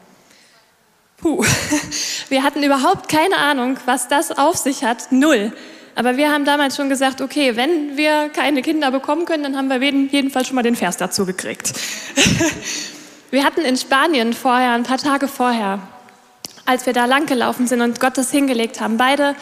Puh, 1.17 1.43
wir 2.29 2.43
hatten 2.43 2.63
überhaupt 2.63 3.07
keine 3.07 3.37
Ahnung, 3.37 3.77
was 3.85 4.07
das 4.07 4.31
auf 4.31 4.57
sich 4.57 4.83
hat. 4.83 5.11
Null. 5.11 5.53
Aber 5.97 6.15
wir 6.15 6.31
haben 6.31 6.45
damals 6.45 6.75
schon 6.75 6.89
gesagt, 6.89 7.21
okay, 7.21 7.55
wenn 7.55 7.97
wir 7.97 8.29
keine 8.29 8.61
Kinder 8.61 8.91
bekommen 8.91 9.25
können, 9.25 9.41
dann 9.41 9.57
haben 9.57 9.67
wir 9.67 9.81
jedenfalls 9.81 10.45
schon 10.45 10.53
mal 10.53 10.61
den 10.61 10.75
Vers 10.75 10.97
dazu 10.97 11.25
gekriegt. 11.25 11.73
wir 13.31 13.43
hatten 13.43 13.61
in 13.61 13.75
Spanien 13.75 14.33
vorher, 14.33 14.73
ein 14.73 14.83
paar 14.83 14.99
Tage 14.99 15.27
vorher, 15.27 15.79
als 16.65 16.85
wir 16.85 16.93
da 16.93 17.05
langgelaufen 17.05 17.65
sind 17.65 17.81
und 17.81 17.99
Gott 17.99 18.15
das 18.15 18.29
hingelegt 18.29 18.79
haben, 18.79 18.97
beide 18.97 19.35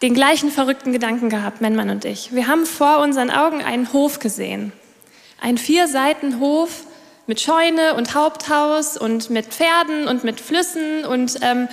den 0.00 0.14
gleichen 0.14 0.52
verrückten 0.52 0.92
Gedanken 0.92 1.28
gehabt, 1.28 1.60
mein 1.60 1.74
Mann 1.74 1.90
und 1.90 2.04
ich. 2.04 2.32
Wir 2.32 2.46
haben 2.46 2.66
vor 2.66 3.00
unseren 3.00 3.32
Augen 3.32 3.60
einen 3.60 3.92
Hof 3.92 4.20
gesehen. 4.20 4.72
Ein 5.40 5.58
Vierseitenhof 5.58 6.84
mit 7.26 7.40
Scheune 7.40 7.94
und 7.94 8.14
Haupthaus 8.14 8.96
und 8.96 9.28
mit 9.28 9.46
Pferden 9.46 10.06
und 10.06 10.22
mit 10.22 10.40
Flüssen 10.40 11.04
und 11.04 11.36
ähm, 11.42 11.66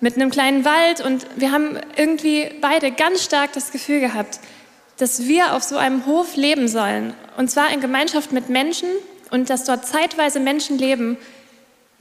mit 0.00 0.16
einem 0.16 0.30
kleinen 0.30 0.64
Wald 0.64 1.00
und 1.00 1.26
wir 1.36 1.52
haben 1.52 1.78
irgendwie 1.96 2.50
beide 2.60 2.90
ganz 2.92 3.22
stark 3.24 3.52
das 3.52 3.72
Gefühl 3.72 4.00
gehabt, 4.00 4.40
dass 4.98 5.26
wir 5.26 5.54
auf 5.54 5.62
so 5.62 5.76
einem 5.76 6.06
Hof 6.06 6.36
leben 6.36 6.68
sollen. 6.68 7.14
Und 7.36 7.50
zwar 7.50 7.72
in 7.72 7.80
Gemeinschaft 7.80 8.32
mit 8.32 8.48
Menschen 8.48 8.88
und 9.30 9.50
dass 9.50 9.64
dort 9.64 9.86
zeitweise 9.86 10.40
Menschen 10.40 10.78
leben, 10.78 11.16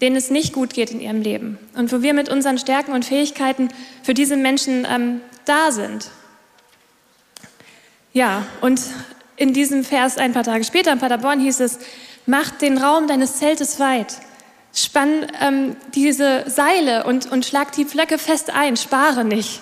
denen 0.02 0.16
es 0.16 0.30
nicht 0.30 0.54
gut 0.54 0.74
geht 0.74 0.92
in 0.92 1.00
ihrem 1.00 1.22
Leben. 1.22 1.58
Und 1.76 1.92
wo 1.92 2.02
wir 2.02 2.14
mit 2.14 2.30
unseren 2.30 2.58
Stärken 2.58 2.92
und 2.94 3.06
Fähigkeiten 3.06 3.70
für 4.04 4.14
diese 4.14 4.36
Menschen 4.36 4.86
ähm, 4.90 5.22
da 5.46 5.72
sind. 5.72 6.10
Ja, 8.14 8.46
und 8.62 8.82
in 9.38 9.54
diesem 9.54 9.84
Vers 9.84 10.18
ein 10.18 10.34
paar 10.34 10.44
Tage 10.44 10.64
später 10.64 10.92
in 10.92 11.00
Paderborn 11.00 11.40
hieß 11.40 11.60
es, 11.62 11.80
mach 12.26 12.52
den 12.52 12.78
Raum 12.78 13.08
deines 13.08 13.38
Zeltes 13.38 13.80
weit. 13.80 14.18
Spann 14.76 15.26
ähm, 15.42 15.78
diese 15.96 16.44
Seile 16.48 17.06
und, 17.06 17.32
und 17.32 17.46
schlag 17.46 17.72
die 17.72 17.86
Flöcke 17.86 18.18
fest 18.18 18.52
ein, 18.54 18.76
spare 18.76 19.24
nicht. 19.24 19.62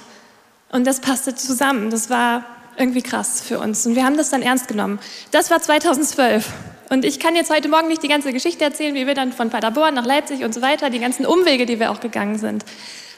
Und 0.71 0.87
das 0.87 1.01
passte 1.01 1.35
zusammen. 1.35 1.91
Das 1.91 2.09
war 2.09 2.43
irgendwie 2.77 3.03
krass 3.03 3.39
für 3.41 3.59
uns. 3.59 3.85
Und 3.85 3.95
wir 3.95 4.05
haben 4.05 4.17
das 4.17 4.31
dann 4.31 4.41
ernst 4.41 4.67
genommen. 4.67 4.99
Das 5.29 5.51
war 5.51 5.61
2012. 5.61 6.49
Und 6.89 7.05
ich 7.05 7.19
kann 7.19 7.35
jetzt 7.35 7.51
heute 7.51 7.69
Morgen 7.69 7.87
nicht 7.87 8.01
die 8.01 8.07
ganze 8.07 8.33
Geschichte 8.33 8.63
erzählen, 8.63 8.95
wie 8.95 9.05
wir 9.05 9.13
dann 9.13 9.31
von 9.33 9.51
Paderborn 9.51 9.93
nach 9.93 10.05
Leipzig 10.05 10.43
und 10.43 10.53
so 10.53 10.61
weiter, 10.61 10.89
die 10.89 10.99
ganzen 10.99 11.27
Umwege, 11.27 11.67
die 11.67 11.79
wir 11.79 11.91
auch 11.91 11.99
gegangen 11.99 12.39
sind. 12.39 12.65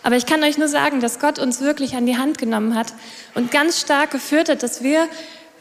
Aber 0.03 0.17
ich 0.17 0.25
kann 0.25 0.43
euch 0.43 0.57
nur 0.57 0.67
sagen, 0.67 0.99
dass 0.99 1.19
Gott 1.19 1.39
uns 1.39 1.61
wirklich 1.61 1.95
an 1.95 2.05
die 2.05 2.17
Hand 2.17 2.37
genommen 2.37 2.75
hat 2.75 2.93
und 3.33 3.51
ganz 3.51 3.79
stark 3.79 4.11
geführt 4.11 4.49
hat, 4.49 4.63
dass 4.63 4.83
wir 4.83 5.07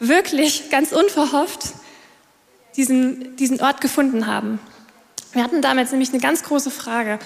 wirklich 0.01 0.68
ganz 0.68 0.92
unverhofft 0.92 1.75
diesen, 2.77 3.37
diesen 3.37 3.61
Ort 3.62 3.81
gefunden 3.81 4.27
haben. 4.27 4.59
Wir 5.35 5.42
hatten 5.42 5.61
damals 5.62 5.90
nämlich 5.90 6.11
eine 6.11 6.20
ganz 6.20 6.44
große 6.44 6.70
Frage. 6.70 7.18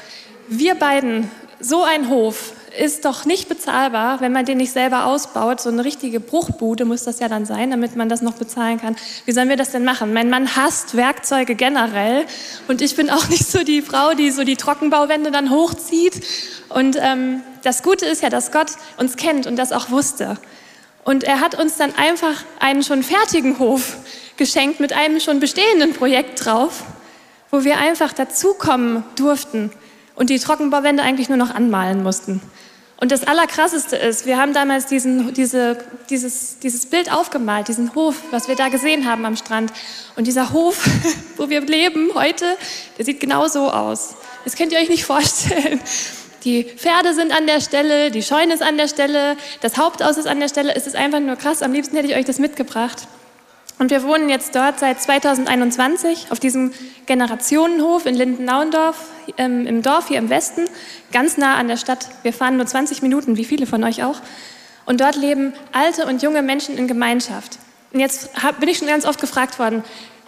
Wir 0.48 0.74
beiden, 0.74 1.30
so 1.60 1.84
ein 1.84 2.08
Hof, 2.08 2.52
ist 2.78 3.04
doch 3.04 3.26
nicht 3.26 3.48
bezahlbar, 3.48 4.20
wenn 4.20 4.32
man 4.32 4.46
den 4.46 4.56
nicht 4.58 4.72
selber 4.72 5.04
ausbaut. 5.04 5.60
So 5.60 5.68
eine 5.68 5.84
richtige 5.84 6.20
Bruchbude 6.20 6.86
muss 6.86 7.04
das 7.04 7.20
ja 7.20 7.28
dann 7.28 7.44
sein, 7.44 7.70
damit 7.70 7.96
man 7.96 8.08
das 8.08 8.22
noch 8.22 8.34
bezahlen 8.34 8.80
kann. 8.80 8.96
Wie 9.26 9.32
sollen 9.32 9.50
wir 9.50 9.56
das 9.56 9.72
denn 9.72 9.84
machen? 9.84 10.14
Mein 10.14 10.30
Mann 10.30 10.56
hasst 10.56 10.96
Werkzeuge 10.96 11.54
generell 11.54 12.24
und 12.66 12.80
ich 12.80 12.96
bin 12.96 13.10
auch 13.10 13.28
nicht 13.28 13.46
so 13.46 13.62
die 13.62 13.82
Frau, 13.82 14.14
die 14.14 14.30
so 14.30 14.44
die 14.44 14.56
Trockenbauwände 14.56 15.30
dann 15.30 15.50
hochzieht. 15.50 16.24
Und 16.70 16.96
ähm, 17.00 17.42
das 17.62 17.82
Gute 17.82 18.06
ist 18.06 18.22
ja, 18.22 18.30
dass 18.30 18.52
Gott 18.52 18.68
uns 18.96 19.16
kennt 19.16 19.46
und 19.46 19.56
das 19.56 19.72
auch 19.72 19.90
wusste. 19.90 20.38
Und 21.04 21.24
er 21.24 21.40
hat 21.40 21.60
uns 21.60 21.76
dann 21.76 21.94
einfach 21.94 22.44
einen 22.60 22.82
schon 22.82 23.02
fertigen 23.02 23.58
Hof 23.58 23.96
geschenkt 24.36 24.80
mit 24.80 24.94
einem 24.94 25.20
schon 25.20 25.40
bestehenden 25.40 25.92
Projekt 25.92 26.44
drauf 26.44 26.84
wo 27.50 27.64
wir 27.64 27.78
einfach 27.78 28.12
dazukommen 28.12 29.04
durften 29.16 29.70
und 30.14 30.30
die 30.30 30.38
Trockenbauwände 30.38 31.02
eigentlich 31.02 31.28
nur 31.28 31.38
noch 31.38 31.54
anmalen 31.54 32.02
mussten. 32.02 32.40
Und 33.00 33.12
das 33.12 33.24
Allerkrasseste 33.24 33.96
ist, 33.96 34.26
wir 34.26 34.38
haben 34.38 34.52
damals 34.52 34.86
diesen, 34.86 35.32
diese, 35.32 35.78
dieses, 36.10 36.58
dieses 36.58 36.86
Bild 36.86 37.12
aufgemalt, 37.12 37.68
diesen 37.68 37.94
Hof, 37.94 38.16
was 38.32 38.48
wir 38.48 38.56
da 38.56 38.70
gesehen 38.70 39.08
haben 39.08 39.24
am 39.24 39.36
Strand. 39.36 39.72
Und 40.16 40.26
dieser 40.26 40.52
Hof, 40.52 40.84
wo 41.36 41.48
wir 41.48 41.60
leben 41.60 42.10
heute, 42.14 42.44
der 42.98 43.04
sieht 43.04 43.20
genau 43.20 43.46
so 43.46 43.70
aus. 43.70 44.16
Das 44.44 44.56
könnt 44.56 44.72
ihr 44.72 44.78
euch 44.78 44.88
nicht 44.88 45.04
vorstellen. 45.04 45.80
Die 46.42 46.64
Pferde 46.64 47.14
sind 47.14 47.30
an 47.32 47.46
der 47.46 47.60
Stelle, 47.60 48.10
die 48.10 48.22
Scheune 48.22 48.54
ist 48.54 48.62
an 48.62 48.76
der 48.76 48.88
Stelle, 48.88 49.36
das 49.60 49.76
Haupthaus 49.76 50.16
ist 50.16 50.26
an 50.26 50.40
der 50.40 50.48
Stelle. 50.48 50.74
Es 50.74 50.88
ist 50.88 50.96
einfach 50.96 51.20
nur 51.20 51.36
krass. 51.36 51.62
Am 51.62 51.72
liebsten 51.72 51.94
hätte 51.96 52.08
ich 52.08 52.16
euch 52.16 52.24
das 52.24 52.40
mitgebracht. 52.40 53.06
Und 53.78 53.90
wir 53.90 54.02
wohnen 54.02 54.28
jetzt 54.28 54.54
dort 54.54 54.80
seit 54.80 55.00
2021 55.00 56.26
auf 56.30 56.40
diesem 56.40 56.72
Generationenhof 57.06 58.06
in 58.06 58.14
Lindenauendorf, 58.14 58.96
ähm, 59.36 59.66
im 59.66 59.82
Dorf 59.82 60.08
hier 60.08 60.18
im 60.18 60.30
Westen, 60.30 60.64
ganz 61.12 61.36
nah 61.36 61.54
an 61.54 61.68
der 61.68 61.76
Stadt. 61.76 62.08
Wir 62.22 62.32
fahren 62.32 62.56
nur 62.56 62.66
20 62.66 63.02
Minuten, 63.02 63.36
wie 63.36 63.44
viele 63.44 63.66
von 63.66 63.84
euch 63.84 64.02
auch. 64.02 64.20
Und 64.84 65.00
dort 65.00 65.16
leben 65.16 65.52
alte 65.72 66.06
und 66.06 66.22
junge 66.22 66.42
Menschen 66.42 66.76
in 66.76 66.88
Gemeinschaft. 66.88 67.58
Und 67.92 68.00
jetzt 68.00 68.42
hab, 68.42 68.58
bin 68.58 68.68
ich 68.68 68.78
schon 68.78 68.88
ganz 68.88 69.04
oft 69.04 69.20
gefragt 69.20 69.58
worden, 69.58 69.84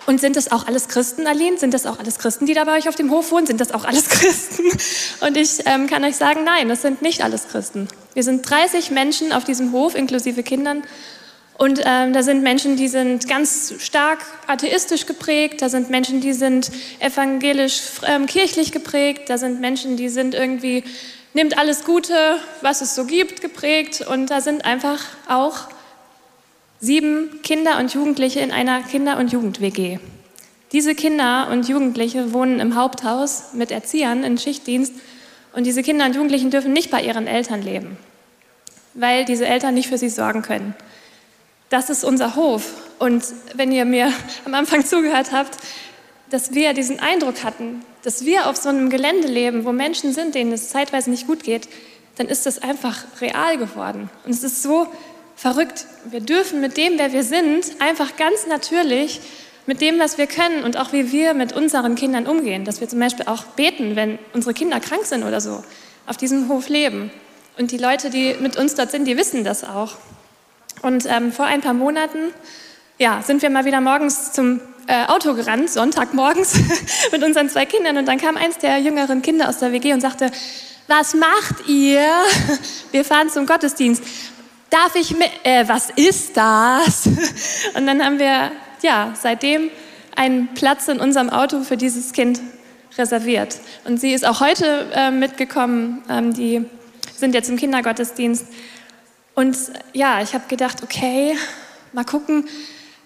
und 0.06 0.20
sind 0.20 0.36
das 0.36 0.50
auch 0.50 0.66
alles 0.66 0.88
Christen, 0.88 1.26
Aline? 1.26 1.58
Sind 1.58 1.74
das 1.74 1.86
auch 1.86 1.98
alles 1.98 2.18
Christen, 2.18 2.46
die 2.46 2.54
da 2.54 2.64
bei 2.64 2.76
euch 2.76 2.88
auf 2.88 2.96
dem 2.96 3.10
Hof 3.10 3.30
wohnen? 3.30 3.46
Sind 3.46 3.60
das 3.60 3.72
auch 3.72 3.84
alles 3.84 4.08
Christen? 4.08 4.64
Und 5.20 5.36
ich 5.36 5.66
ähm, 5.66 5.86
kann 5.86 6.04
euch 6.04 6.16
sagen, 6.16 6.44
nein, 6.44 6.68
das 6.68 6.82
sind 6.82 7.02
nicht 7.02 7.22
alles 7.22 7.48
Christen. 7.48 7.88
Wir 8.14 8.22
sind 8.22 8.48
30 8.48 8.90
Menschen 8.90 9.32
auf 9.32 9.44
diesem 9.44 9.72
Hof, 9.72 9.94
inklusive 9.94 10.42
Kindern. 10.42 10.82
Und 11.60 11.82
ähm, 11.84 12.14
da 12.14 12.22
sind 12.22 12.42
Menschen, 12.42 12.76
die 12.76 12.88
sind 12.88 13.28
ganz 13.28 13.74
stark 13.80 14.20
atheistisch 14.46 15.04
geprägt, 15.04 15.60
da 15.60 15.68
sind 15.68 15.90
Menschen, 15.90 16.22
die 16.22 16.32
sind 16.32 16.70
evangelisch 17.00 17.82
ähm, 18.06 18.24
kirchlich 18.24 18.72
geprägt, 18.72 19.28
da 19.28 19.36
sind 19.36 19.60
Menschen, 19.60 19.98
die 19.98 20.08
sind 20.08 20.34
irgendwie, 20.34 20.84
nimmt 21.34 21.58
alles 21.58 21.84
Gute, 21.84 22.14
was 22.62 22.80
es 22.80 22.94
so 22.94 23.04
gibt, 23.04 23.42
geprägt. 23.42 24.00
Und 24.00 24.30
da 24.30 24.40
sind 24.40 24.64
einfach 24.64 25.00
auch 25.28 25.68
sieben 26.80 27.42
Kinder 27.42 27.78
und 27.78 27.92
Jugendliche 27.92 28.40
in 28.40 28.52
einer 28.52 28.80
Kinder- 28.80 29.18
und 29.18 29.30
Jugend-WG. 29.30 29.98
Diese 30.72 30.94
Kinder 30.94 31.48
und 31.52 31.68
Jugendliche 31.68 32.32
wohnen 32.32 32.58
im 32.58 32.74
Haupthaus 32.74 33.52
mit 33.52 33.70
Erziehern 33.70 34.24
in 34.24 34.38
Schichtdienst 34.38 34.94
und 35.52 35.64
diese 35.64 35.82
Kinder 35.82 36.06
und 36.06 36.14
Jugendlichen 36.14 36.50
dürfen 36.50 36.72
nicht 36.72 36.90
bei 36.90 37.02
ihren 37.02 37.26
Eltern 37.26 37.60
leben, 37.60 37.98
weil 38.94 39.26
diese 39.26 39.44
Eltern 39.46 39.74
nicht 39.74 39.88
für 39.88 39.98
sie 39.98 40.08
sorgen 40.08 40.40
können 40.40 40.74
das 41.70 41.88
ist 41.88 42.04
unser 42.04 42.36
Hof. 42.36 42.74
Und 42.98 43.24
wenn 43.54 43.72
ihr 43.72 43.86
mir 43.86 44.12
am 44.44 44.54
Anfang 44.54 44.84
zugehört 44.84 45.32
habt, 45.32 45.56
dass 46.28 46.52
wir 46.54 46.74
diesen 46.74 47.00
Eindruck 47.00 47.42
hatten, 47.42 47.82
dass 48.02 48.24
wir 48.24 48.48
auf 48.48 48.56
so 48.56 48.68
einem 48.68 48.90
Gelände 48.90 49.28
leben, 49.28 49.64
wo 49.64 49.72
Menschen 49.72 50.12
sind, 50.12 50.34
denen 50.34 50.52
es 50.52 50.68
zeitweise 50.68 51.10
nicht 51.10 51.26
gut 51.26 51.42
geht, 51.42 51.68
dann 52.16 52.26
ist 52.28 52.44
das 52.44 52.62
einfach 52.62 53.04
real 53.20 53.56
geworden. 53.56 54.10
Und 54.24 54.32
es 54.32 54.44
ist 54.44 54.62
so 54.62 54.86
verrückt. 55.36 55.86
Wir 56.10 56.20
dürfen 56.20 56.60
mit 56.60 56.76
dem, 56.76 56.98
wer 56.98 57.12
wir 57.12 57.24
sind, 57.24 57.64
einfach 57.78 58.16
ganz 58.16 58.46
natürlich 58.46 59.20
mit 59.66 59.80
dem, 59.80 59.98
was 59.98 60.18
wir 60.18 60.26
können 60.26 60.64
und 60.64 60.76
auch 60.76 60.92
wie 60.92 61.12
wir 61.12 61.34
mit 61.34 61.52
unseren 61.52 61.94
Kindern 61.94 62.26
umgehen. 62.26 62.64
Dass 62.64 62.80
wir 62.80 62.88
zum 62.88 62.98
Beispiel 62.98 63.26
auch 63.26 63.44
beten, 63.44 63.96
wenn 63.96 64.18
unsere 64.32 64.54
Kinder 64.54 64.80
krank 64.80 65.06
sind 65.06 65.24
oder 65.24 65.40
so, 65.40 65.64
auf 66.06 66.16
diesem 66.16 66.48
Hof 66.48 66.68
leben. 66.68 67.10
Und 67.58 67.70
die 67.70 67.78
Leute, 67.78 68.10
die 68.10 68.34
mit 68.40 68.56
uns 68.56 68.74
dort 68.74 68.90
sind, 68.90 69.06
die 69.06 69.16
wissen 69.16 69.44
das 69.44 69.64
auch. 69.64 69.96
Und 70.82 71.06
ähm, 71.06 71.32
vor 71.32 71.46
ein 71.46 71.60
paar 71.60 71.74
Monaten 71.74 72.32
ja, 72.98 73.22
sind 73.22 73.42
wir 73.42 73.50
mal 73.50 73.64
wieder 73.64 73.80
morgens 73.80 74.32
zum 74.32 74.60
äh, 74.86 75.06
Auto 75.06 75.34
gerannt, 75.34 75.70
Sonntagmorgens, 75.70 76.54
mit 77.12 77.22
unseren 77.22 77.48
zwei 77.48 77.66
Kindern. 77.66 77.96
Und 77.96 78.06
dann 78.06 78.18
kam 78.18 78.36
eins 78.36 78.58
der 78.58 78.78
jüngeren 78.78 79.22
Kinder 79.22 79.48
aus 79.48 79.58
der 79.58 79.72
WG 79.72 79.92
und 79.92 80.00
sagte, 80.00 80.30
was 80.86 81.14
macht 81.14 81.68
ihr? 81.68 82.04
Wir 82.92 83.04
fahren 83.04 83.30
zum 83.30 83.46
Gottesdienst. 83.46 84.02
Darf 84.70 84.94
ich 84.96 85.16
mit? 85.16 85.30
Äh, 85.44 85.66
was 85.66 85.90
ist 85.90 86.36
das? 86.36 87.06
Und 87.74 87.86
dann 87.86 88.04
haben 88.04 88.20
wir, 88.20 88.52
ja, 88.82 89.14
seitdem 89.20 89.68
einen 90.14 90.48
Platz 90.54 90.86
in 90.86 91.00
unserem 91.00 91.28
Auto 91.28 91.62
für 91.62 91.76
dieses 91.76 92.12
Kind 92.12 92.40
reserviert. 92.96 93.58
Und 93.84 94.00
sie 94.00 94.12
ist 94.12 94.24
auch 94.24 94.40
heute 94.40 94.86
äh, 94.94 95.10
mitgekommen. 95.10 96.02
Ähm, 96.08 96.34
die 96.34 96.64
sind 97.16 97.34
jetzt 97.34 97.48
im 97.50 97.56
Kindergottesdienst. 97.56 98.46
Und 99.34 99.56
ja, 99.92 100.22
ich 100.22 100.34
habe 100.34 100.44
gedacht, 100.48 100.82
okay, 100.82 101.36
mal 101.92 102.04
gucken, 102.04 102.48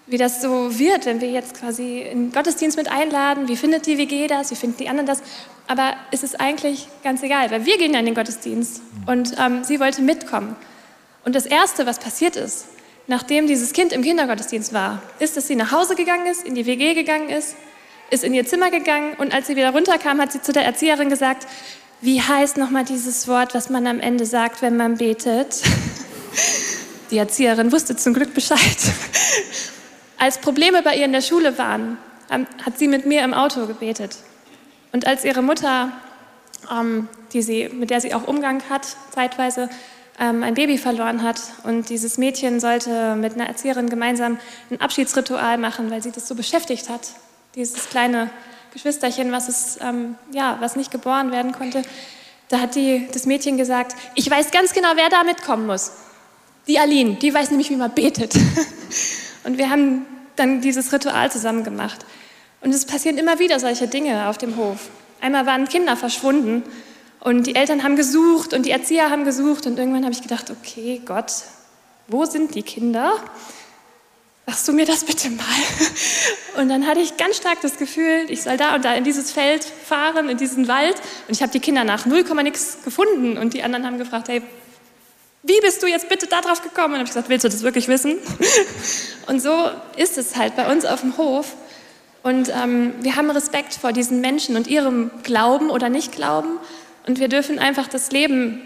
wie 0.07 0.17
das 0.17 0.41
so 0.41 0.77
wird, 0.77 1.05
wenn 1.05 1.21
wir 1.21 1.31
jetzt 1.31 1.59
quasi 1.59 2.01
in 2.01 2.25
den 2.25 2.31
Gottesdienst 2.31 2.77
mit 2.77 2.91
einladen. 2.91 3.47
Wie 3.47 3.55
findet 3.55 3.87
die 3.87 3.97
WG 3.97 4.27
das? 4.27 4.51
Wie 4.51 4.55
finden 4.55 4.77
die 4.77 4.89
anderen 4.89 5.07
das? 5.07 5.21
Aber 5.67 5.95
es 6.11 6.21
ist 6.21 6.39
eigentlich 6.39 6.87
ganz 7.03 7.23
egal, 7.23 7.49
weil 7.49 7.65
wir 7.65 7.77
gehen 7.77 7.93
ja 7.93 7.99
in 7.99 8.05
den 8.05 8.13
Gottesdienst 8.13 8.81
und 9.07 9.35
ähm, 9.39 9.63
sie 9.63 9.79
wollte 9.79 10.01
mitkommen. 10.01 10.55
Und 11.23 11.33
das 11.33 11.47
Erste, 11.47 11.87
was 11.87 11.97
passiert 11.97 12.35
ist, 12.35 12.65
nachdem 13.07 13.47
dieses 13.47 13.73
Kind 13.73 13.93
im 13.93 14.03
Kindergottesdienst 14.03 14.73
war, 14.73 15.01
ist, 15.17 15.37
dass 15.37 15.47
sie 15.47 15.55
nach 15.55 15.71
Hause 15.71 15.95
gegangen 15.95 16.27
ist, 16.27 16.45
in 16.45 16.53
die 16.53 16.67
WG 16.67 16.93
gegangen 16.93 17.29
ist, 17.29 17.55
ist 18.11 18.23
in 18.23 18.35
ihr 18.35 18.45
Zimmer 18.45 18.69
gegangen 18.69 19.15
und 19.17 19.33
als 19.33 19.47
sie 19.47 19.55
wieder 19.55 19.71
runterkam, 19.71 20.21
hat 20.21 20.31
sie 20.31 20.41
zu 20.41 20.53
der 20.53 20.65
Erzieherin 20.65 21.09
gesagt, 21.09 21.47
wie 22.01 22.21
heißt 22.21 22.57
nochmal 22.57 22.85
dieses 22.85 23.27
Wort, 23.27 23.55
was 23.55 23.71
man 23.71 23.87
am 23.87 23.99
Ende 23.99 24.27
sagt, 24.27 24.61
wenn 24.61 24.77
man 24.77 24.97
betet? 24.97 25.63
Die 27.11 27.17
Erzieherin 27.17 27.71
wusste 27.71 27.95
zum 27.95 28.13
Glück 28.13 28.33
Bescheid. 28.33 28.77
Als 30.17 30.39
Probleme 30.39 30.81
bei 30.81 30.95
ihr 30.95 31.05
in 31.05 31.11
der 31.11 31.21
Schule 31.21 31.57
waren, 31.57 31.97
hat 32.29 32.79
sie 32.79 32.87
mit 32.87 33.05
mir 33.05 33.23
im 33.23 33.33
Auto 33.33 33.67
gebetet. 33.67 34.17
Und 34.91 35.05
als 35.05 35.25
ihre 35.25 35.41
Mutter, 35.41 35.91
ähm, 36.71 37.07
die 37.33 37.41
sie, 37.41 37.69
mit 37.69 37.89
der 37.89 38.01
sie 38.01 38.13
auch 38.13 38.27
Umgang 38.27 38.63
hat, 38.69 38.87
zeitweise 39.13 39.69
ähm, 40.19 40.43
ein 40.43 40.53
Baby 40.53 40.77
verloren 40.77 41.21
hat 41.21 41.41
und 41.63 41.89
dieses 41.89 42.17
Mädchen 42.17 42.59
sollte 42.59 43.15
mit 43.15 43.33
einer 43.33 43.47
Erzieherin 43.47 43.89
gemeinsam 43.89 44.39
ein 44.69 44.79
Abschiedsritual 44.79 45.57
machen, 45.57 45.91
weil 45.91 46.01
sie 46.01 46.11
das 46.11 46.27
so 46.27 46.35
beschäftigt 46.35 46.89
hat, 46.89 47.09
dieses 47.55 47.89
kleine 47.89 48.29
Geschwisterchen, 48.71 49.31
was, 49.31 49.49
es, 49.49 49.79
ähm, 49.81 50.15
ja, 50.31 50.57
was 50.59 50.75
nicht 50.75 50.91
geboren 50.91 51.31
werden 51.31 51.51
konnte, 51.51 51.81
da 52.49 52.59
hat 52.59 52.75
die, 52.75 53.07
das 53.11 53.25
Mädchen 53.25 53.57
gesagt, 53.57 53.95
ich 54.13 54.29
weiß 54.29 54.51
ganz 54.51 54.73
genau, 54.73 54.89
wer 54.95 55.09
da 55.09 55.23
mitkommen 55.23 55.65
muss. 55.65 55.91
Die 56.67 56.79
Aline, 56.79 57.15
die 57.15 57.33
weiß 57.33 57.51
nämlich, 57.51 57.69
wie 57.69 57.75
man 57.75 57.91
betet. 57.91 58.33
Und 59.43 59.57
wir 59.57 59.69
haben 59.69 60.05
dann 60.35 60.61
dieses 60.61 60.91
Ritual 60.91 61.31
zusammen 61.31 61.63
gemacht. 61.63 62.05
Und 62.61 62.73
es 62.73 62.85
passieren 62.85 63.17
immer 63.17 63.39
wieder 63.39 63.59
solche 63.59 63.87
Dinge 63.87 64.27
auf 64.27 64.37
dem 64.37 64.57
Hof. 64.57 64.89
Einmal 65.21 65.45
waren 65.45 65.67
Kinder 65.67 65.95
verschwunden 65.95 66.63
und 67.19 67.47
die 67.47 67.55
Eltern 67.55 67.83
haben 67.83 67.95
gesucht 67.95 68.53
und 68.53 68.65
die 68.65 68.71
Erzieher 68.71 69.09
haben 69.09 69.23
gesucht 69.23 69.65
und 69.65 69.79
irgendwann 69.79 70.03
habe 70.03 70.13
ich 70.13 70.21
gedacht, 70.21 70.51
okay, 70.51 71.01
Gott, 71.05 71.31
wo 72.07 72.25
sind 72.25 72.53
die 72.55 72.63
Kinder? 72.63 73.13
Sagst 74.45 74.67
du 74.67 74.73
mir 74.73 74.85
das 74.85 75.03
bitte 75.03 75.31
mal? 75.31 75.43
Und 76.57 76.69
dann 76.69 76.85
hatte 76.85 76.99
ich 76.99 77.17
ganz 77.17 77.37
stark 77.37 77.61
das 77.61 77.77
Gefühl, 77.77 78.25
ich 78.29 78.43
soll 78.43 78.57
da 78.57 78.75
und 78.75 78.85
da 78.85 78.93
in 78.93 79.03
dieses 79.03 79.31
Feld 79.31 79.65
fahren, 79.65 80.29
in 80.29 80.37
diesen 80.37 80.67
Wald. 80.67 80.95
Und 81.27 81.33
ich 81.33 81.41
habe 81.41 81.51
die 81.51 81.59
Kinder 81.59 81.83
nach 81.83 82.05
0, 82.05 82.23
nix 82.43 82.77
gefunden 82.85 83.39
und 83.39 83.55
die 83.55 83.63
anderen 83.63 83.87
haben 83.87 83.97
gefragt, 83.97 84.29
hey, 84.29 84.43
wie 85.45 85.59
bist 85.61 85.83
du 85.83 85.87
jetzt 85.87 86.09
bitte 86.09 86.27
darauf 86.27 86.61
gekommen? 86.61 86.93
Und 86.93 86.99
habe 86.99 87.03
ich 87.03 87.11
gesagt, 87.11 87.29
willst 87.29 87.45
du 87.45 87.49
das 87.49 87.61
wirklich 87.61 87.87
wissen? 87.87 88.17
und 89.27 89.41
so 89.41 89.69
ist 89.95 90.17
es 90.17 90.35
halt 90.35 90.55
bei 90.55 90.71
uns 90.71 90.85
auf 90.85 91.01
dem 91.01 91.17
Hof. 91.17 91.53
Und 92.23 92.49
ähm, 92.49 92.93
wir 93.01 93.15
haben 93.15 93.29
Respekt 93.29 93.75
vor 93.75 93.93
diesen 93.93 94.21
Menschen 94.21 94.55
und 94.55 94.65
ihrem 94.65 95.11
Glauben 95.21 95.69
oder 95.69 95.89
Nicht-Glauben. 95.89 96.57
Und 97.05 97.19
wir 97.19 97.27
dürfen 97.27 97.59
einfach 97.59 97.87
das 97.87 98.11
Leben, 98.11 98.61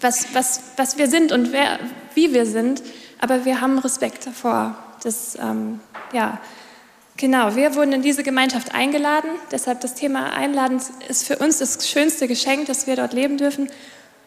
was, 0.00 0.34
was, 0.34 0.60
was 0.76 0.96
wir 0.96 1.08
sind 1.08 1.32
und 1.32 1.52
wer, 1.52 1.80
wie 2.14 2.32
wir 2.32 2.46
sind, 2.46 2.82
aber 3.18 3.44
wir 3.44 3.60
haben 3.60 3.78
Respekt 3.78 4.26
davor. 4.26 4.78
Das, 5.02 5.36
ähm, 5.40 5.80
ja, 6.12 6.40
genau, 7.16 7.56
wir 7.56 7.74
wurden 7.74 7.92
in 7.92 8.02
diese 8.02 8.22
Gemeinschaft 8.22 8.72
eingeladen. 8.72 9.30
Deshalb 9.50 9.80
das 9.80 9.94
Thema 9.94 10.32
Einladen 10.32 10.80
ist 11.08 11.26
für 11.26 11.38
uns 11.38 11.58
das 11.58 11.88
schönste 11.88 12.28
Geschenk, 12.28 12.66
dass 12.66 12.86
wir 12.86 12.94
dort 12.94 13.12
leben 13.12 13.36
dürfen. 13.36 13.68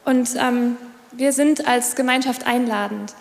Und 0.03 0.31
ähm, 0.37 0.75
wir 1.11 1.33
sind 1.33 1.67
als 1.67 1.95
Gemeinschaft 1.95 2.45
einladend. 2.45 3.13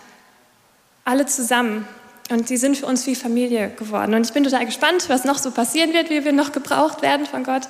Alle 1.05 1.25
zusammen. 1.25 1.87
Und 2.29 2.49
die 2.49 2.57
sind 2.57 2.77
für 2.77 2.85
uns 2.85 3.07
wie 3.07 3.15
Familie 3.15 3.69
geworden. 3.69 4.13
Und 4.13 4.25
ich 4.25 4.33
bin 4.33 4.43
total 4.43 4.65
gespannt, 4.65 5.05
was 5.09 5.25
noch 5.25 5.39
so 5.39 5.49
passieren 5.49 5.93
wird, 5.93 6.11
wie 6.11 6.23
wir 6.23 6.31
noch 6.31 6.51
gebraucht 6.51 7.01
werden 7.01 7.25
von 7.25 7.43
Gott. 7.43 7.63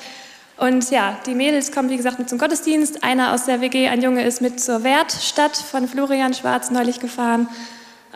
Und 0.58 0.92
ja, 0.92 1.18
die 1.26 1.36
Mädels 1.36 1.72
kommen, 1.72 1.90
wie 1.90 1.96
gesagt, 1.96 2.20
mit 2.20 2.28
zum 2.28 2.38
Gottesdienst. 2.38 3.02
Einer 3.02 3.34
aus 3.34 3.46
der 3.46 3.62
WG, 3.62 3.88
ein 3.88 4.02
Junge, 4.02 4.26
ist 4.26 4.42
mit 4.42 4.60
zur 4.60 4.84
Wertstadt 4.84 5.56
von 5.56 5.88
Florian 5.88 6.34
Schwarz 6.34 6.70
neulich 6.70 7.00
gefahren. 7.00 7.48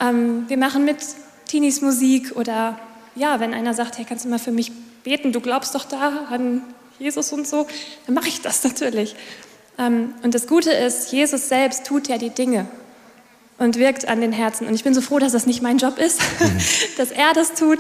Ähm, 0.02 0.44
wir 0.50 0.58
machen 0.58 0.84
mit 0.84 0.98
Teenies 1.48 1.82
Musik 1.82 2.36
oder 2.36 2.78
ja, 3.16 3.40
wenn 3.40 3.54
einer 3.54 3.74
sagt, 3.74 3.98
hey, 3.98 4.06
kannst 4.06 4.26
du 4.26 4.30
mal 4.30 4.40
für 4.40 4.52
mich 4.52 4.74
beten, 5.04 5.32
du 5.32 5.40
glaubst 5.40 5.76
doch 5.76 5.86
da 5.86 6.26
an 6.30 6.64
Jesus 7.00 7.32
und 7.32 7.48
so, 7.48 7.68
dann 8.06 8.16
mache 8.16 8.28
ich 8.28 8.42
das 8.42 8.64
natürlich. 8.64 9.16
Ähm, 9.78 10.14
und 10.24 10.36
das 10.36 10.48
Gute 10.48 10.72
ist, 10.72 11.12
Jesus 11.12 11.50
selbst 11.50 11.86
tut 11.86 12.08
ja 12.08 12.18
die 12.18 12.30
Dinge 12.30 12.68
und 13.58 13.78
wirkt 13.78 14.08
an 14.08 14.22
den 14.22 14.32
Herzen. 14.32 14.68
Und 14.68 14.74
ich 14.74 14.84
bin 14.84 14.94
so 14.94 15.02
froh, 15.02 15.20
dass 15.20 15.32
das 15.32 15.46
nicht 15.46 15.62
mein 15.62 15.78
Job 15.78 15.98
ist, 15.98 16.22
mhm. 16.40 16.60
dass 16.98 17.12
er 17.12 17.34
das 17.34 17.54
tut. 17.54 17.80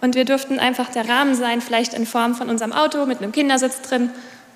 Und 0.00 0.14
wir 0.14 0.24
durften 0.24 0.58
einfach 0.58 0.90
der 0.90 1.08
Rahmen 1.08 1.34
sein, 1.34 1.60
vielleicht 1.60 1.94
in 1.94 2.06
Form 2.06 2.34
von 2.34 2.48
unserem 2.48 2.72
Auto 2.72 3.04
mit 3.06 3.18
einem 3.18 3.32
Kindersitz 3.32 3.82
drin. 3.82 4.10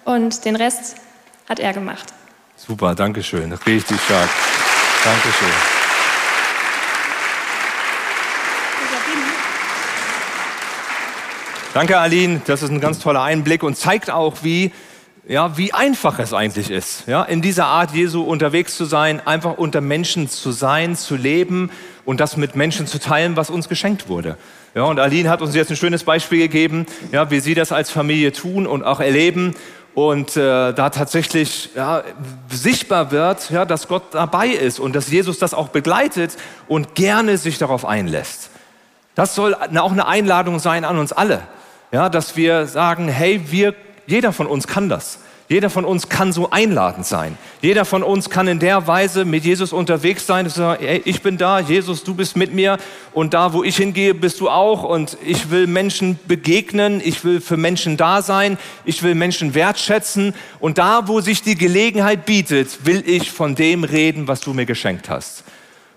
Und 0.05 0.45
den 0.45 0.57
Rest 0.57 0.97
hat 1.49 1.61
er 1.61 1.73
gemacht. 1.73 2.13
Super, 2.57 2.95
danke 2.95 3.23
schön. 3.23 3.53
Richtig 3.53 4.01
stark. 4.01 4.29
Dankeschön. 5.05 5.49
Danke, 11.75 11.99
Aline. 11.99 12.41
Das 12.47 12.63
ist 12.63 12.71
ein 12.71 12.81
ganz 12.81 13.01
toller 13.01 13.23
Einblick 13.23 13.65
und 13.65 13.77
zeigt 13.77 14.09
auch, 14.09 14.39
wie 14.43 14.73
ja, 15.27 15.57
wie 15.57 15.73
einfach 15.73 16.19
es 16.19 16.35
eigentlich 16.35 16.71
ist, 16.71 17.07
ja, 17.07 17.23
in 17.23 17.41
dieser 17.41 17.67
Art 17.67 17.93
Jesu 17.93 18.23
unterwegs 18.23 18.77
zu 18.77 18.85
sein, 18.85 19.27
einfach 19.27 19.57
unter 19.57 19.81
Menschen 19.81 20.29
zu 20.29 20.53
sein, 20.53 20.97
zu 20.97 21.17
leben 21.17 21.71
und 22.05 22.21
das 22.21 22.37
mit 22.37 22.57
Menschen 22.57 22.87
zu 22.87 23.01
teilen, 23.01 23.37
was 23.37 23.49
uns 23.49 23.69
geschenkt 23.69 24.09
wurde. 24.09 24.37
Ja, 24.75 24.83
und 24.83 24.99
Aline 24.99 25.31
hat 25.31 25.41
uns 25.41 25.55
jetzt 25.55 25.71
ein 25.71 25.77
schönes 25.77 26.05
Beispiel 26.05 26.41
gegeben, 26.41 26.87
ja, 27.13 27.31
wie 27.31 27.41
sie 27.41 27.55
das 27.55 27.73
als 27.73 27.91
Familie 27.91 28.33
tun 28.33 28.67
und 28.67 28.83
auch 28.83 29.01
erleben 29.01 29.55
und 29.95 30.37
äh, 30.37 30.73
da 30.75 30.91
tatsächlich 30.91 31.71
ja, 31.75 32.03
sichtbar 32.51 33.11
wird, 33.11 33.51
ja, 33.51 33.65
dass 33.65 33.89
Gott 33.89 34.03
dabei 34.13 34.49
ist 34.49 34.79
und 34.79 34.95
dass 34.95 35.11
Jesus 35.11 35.39
das 35.39 35.55
auch 35.55 35.69
begleitet 35.69 36.37
und 36.69 36.95
gerne 36.95 37.39
sich 37.39 37.59
darauf 37.59 37.87
einlässt. 37.87 38.51
Das 39.15 39.35
soll 39.35 39.55
auch 39.55 39.93
eine 39.93 40.07
Einladung 40.07 40.59
sein 40.59 40.85
an 40.85 40.99
uns 40.99 41.13
alle, 41.13 41.43
ja, 41.93 42.09
dass 42.09 42.37
wir 42.37 42.67
sagen, 42.67 43.09
hey, 43.09 43.41
wir 43.51 43.75
jeder 44.07 44.33
von 44.33 44.47
uns 44.47 44.67
kann 44.67 44.89
das. 44.89 45.19
Jeder 45.47 45.69
von 45.69 45.85
uns 45.85 46.09
kann 46.09 46.33
so 46.33 46.51
einladend 46.51 47.05
sein. 47.05 47.37
Jeder 47.61 47.85
von 47.85 48.03
uns 48.03 48.31
kann 48.31 48.49
in 48.49 48.61
der 48.61 48.87
Weise 48.87 49.27
mit 49.27 49.45
Jesus 49.45 49.75
unterwegs 49.75 50.27
sein. 50.27 50.51
Ey, 50.81 51.03
ich 51.05 51.21
bin 51.21 51.37
da, 51.37 51.61
Jesus, 51.61 52.03
du 52.03 52.15
bist 52.15 52.35
mit 52.35 52.55
mir 52.55 52.79
und 53.13 53.35
da, 53.35 53.53
wo 53.53 53.63
ich 53.63 53.77
hingehe, 53.77 54.15
bist 54.15 54.41
du 54.41 54.49
auch. 54.49 54.85
Und 54.85 55.19
ich 55.23 55.51
will 55.51 55.67
Menschen 55.67 56.19
begegnen, 56.27 57.03
ich 57.05 57.25
will 57.25 57.43
für 57.43 57.59
Menschen 57.59 57.99
da 57.99 58.23
sein, 58.23 58.57
ich 58.87 59.03
will 59.03 59.15
Menschen 59.15 59.55
wertschätzen. 59.55 60.35
Und 60.61 60.79
da, 60.79 61.09
wo 61.09 61.21
sich 61.21 61.43
die 61.43 61.57
Gelegenheit 61.57 62.25
bietet, 62.25 62.87
will 62.87 63.05
ich 63.07 63.31
von 63.31 63.55
dem 63.55 63.85
reden, 63.85 64.27
was 64.27 64.41
du 64.41 64.55
mir 64.55 64.65
geschenkt 64.65 65.11
hast. 65.11 65.45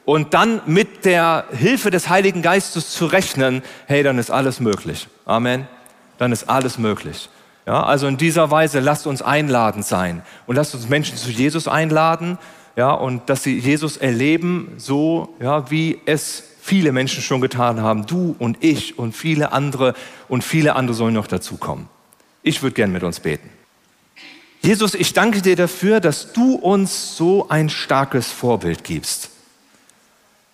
Und 0.03 0.33
dann 0.33 0.61
mit 0.65 1.05
der 1.05 1.45
Hilfe 1.57 1.89
des 1.89 2.09
Heiligen 2.09 2.41
Geistes 2.41 2.91
zu 2.91 3.05
rechnen, 3.05 3.63
hey, 3.85 4.03
dann 4.03 4.17
ist 4.19 4.29
alles 4.29 4.59
möglich. 4.59 5.07
Amen. 5.25 5.69
Dann 6.17 6.33
ist 6.33 6.49
alles 6.49 6.77
möglich. 6.77 7.29
Ja, 7.67 7.83
also 7.83 8.07
in 8.07 8.15
dieser 8.15 8.49
Weise 8.49 8.79
lasst 8.79 9.07
uns 9.07 9.21
einladend 9.21 9.85
sein 9.85 10.21
und 10.45 10.55
lasst 10.55 10.73
uns 10.73 10.87
Menschen 10.87 11.17
zu 11.17 11.29
Jesus 11.29 11.67
einladen, 11.67 12.37
ja, 12.77 12.91
und 12.91 13.29
dass 13.29 13.43
sie 13.43 13.59
Jesus 13.59 13.97
erleben, 13.97 14.73
so, 14.77 15.35
ja, 15.41 15.69
wie 15.69 15.99
es 16.05 16.43
viele 16.61 16.93
Menschen 16.93 17.21
schon 17.21 17.41
getan 17.41 17.81
haben. 17.81 18.05
Du 18.05 18.37
und 18.39 18.63
ich 18.63 18.97
und 18.97 19.13
viele 19.13 19.51
andere 19.51 19.95
und 20.29 20.45
viele 20.45 20.77
andere 20.77 20.95
sollen 20.95 21.13
noch 21.13 21.27
dazukommen. 21.27 21.89
Ich 22.41 22.63
würde 22.63 22.75
gern 22.75 22.93
mit 22.93 23.03
uns 23.03 23.19
beten. 23.19 23.49
Jesus, 24.61 24.93
ich 24.93 25.11
danke 25.11 25.41
dir 25.41 25.57
dafür, 25.57 25.99
dass 25.99 26.31
du 26.31 26.55
uns 26.55 27.17
so 27.17 27.49
ein 27.49 27.69
starkes 27.69 28.31
Vorbild 28.31 28.85
gibst. 28.85 29.29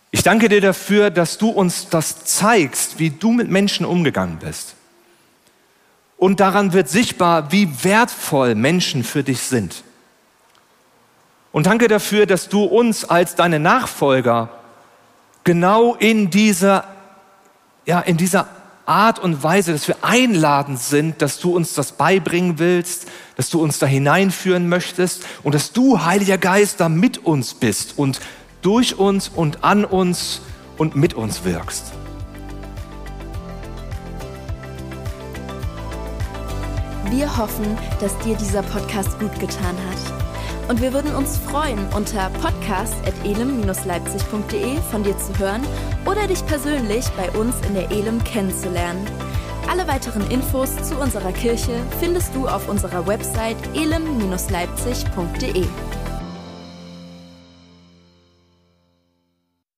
Ich 0.10 0.24
danke 0.24 0.50
dir 0.50 0.62
dafür, 0.62 1.12
dass 1.12 1.38
du 1.38 1.50
uns 1.50 1.90
das 1.90 2.26
zeigst, 2.26 2.98
wie 2.98 3.12
du 3.12 3.32
mit 3.32 3.50
Menschen 3.50 3.86
umgegangen 3.86 4.40
bist. 4.40 4.76
Und 6.18 6.40
daran 6.40 6.74
wird 6.74 6.90
sichtbar, 6.90 7.52
wie 7.52 7.84
wertvoll 7.84 8.56
Menschen 8.56 9.04
für 9.04 9.24
dich 9.24 9.42
sind. 9.42 9.84
Und 11.52 11.68
danke 11.68 11.88
dafür, 11.88 12.26
dass 12.26 12.50
du 12.50 12.64
uns 12.64 13.06
als 13.06 13.36
deine 13.36 13.60
Nachfolger 13.60 14.50
genau 15.44 15.96
in 15.96 16.30
dieser, 16.30 16.86
ja, 17.86 18.00
in 18.00 18.18
dieser 18.18 18.48
Art 18.86 19.20
und 19.20 19.44
Weise, 19.44 19.72
dass 19.72 19.88
wir 19.88 19.98
einladend 20.02 20.80
sind, 20.80 21.22
dass 21.22 21.40
du 21.40 21.56
uns 21.56 21.74
das 21.74 21.94
beibringen 21.94 22.60
willst, 22.60 23.08
dass 23.36 23.50
du 23.50 23.62
uns 23.62 23.80
da 23.80 23.86
hineinführen 23.86 24.68
möchtest 24.68 25.24
und 25.44 25.56
dass 25.56 25.72
du, 25.72 26.04
Heiliger 26.04 26.38
Geist, 26.38 26.80
da 26.80 26.90
mit 26.90 27.20
uns 27.20 27.54
bist 27.54 27.98
und 27.98 28.20
durch 28.62 28.98
uns 28.98 29.30
und 29.30 29.64
an 29.64 29.86
uns 29.86 30.42
und 30.78 30.96
mit 30.96 31.14
uns 31.14 31.44
wirkst. 31.46 31.94
Wir 37.16 37.38
hoffen, 37.38 37.78
dass 38.00 38.18
dir 38.20 38.36
dieser 38.36 38.62
Podcast 38.64 39.20
gut 39.20 39.40
getan 39.40 39.78
hat. 39.78 40.68
Und 40.68 40.82
wir 40.82 40.94
würden 40.94 41.14
uns 41.14 41.38
freuen, 41.38 41.78
unter 41.96 42.32
podcast.elem-leipzig.de 42.42 44.78
von 44.90 45.04
dir 45.04 45.16
zu 45.20 45.38
hören 45.38 45.62
oder 46.08 46.26
dich 46.26 46.44
persönlich 46.48 47.06
bei 47.16 47.30
uns 47.38 47.54
in 47.68 47.76
der 47.76 47.92
Elem 47.92 48.24
kennenzulernen. 48.24 49.06
Alle 49.70 49.88
weiteren 49.88 50.28
Infos 50.32 50.76
zu 50.82 50.98
unserer 50.98 51.34
Kirche 51.34 51.80
findest 52.00 52.34
du 52.34 52.48
auf 52.48 52.68
unserer 52.68 53.06
Website 53.06 53.58
elem-leipzig.de. 53.76 55.68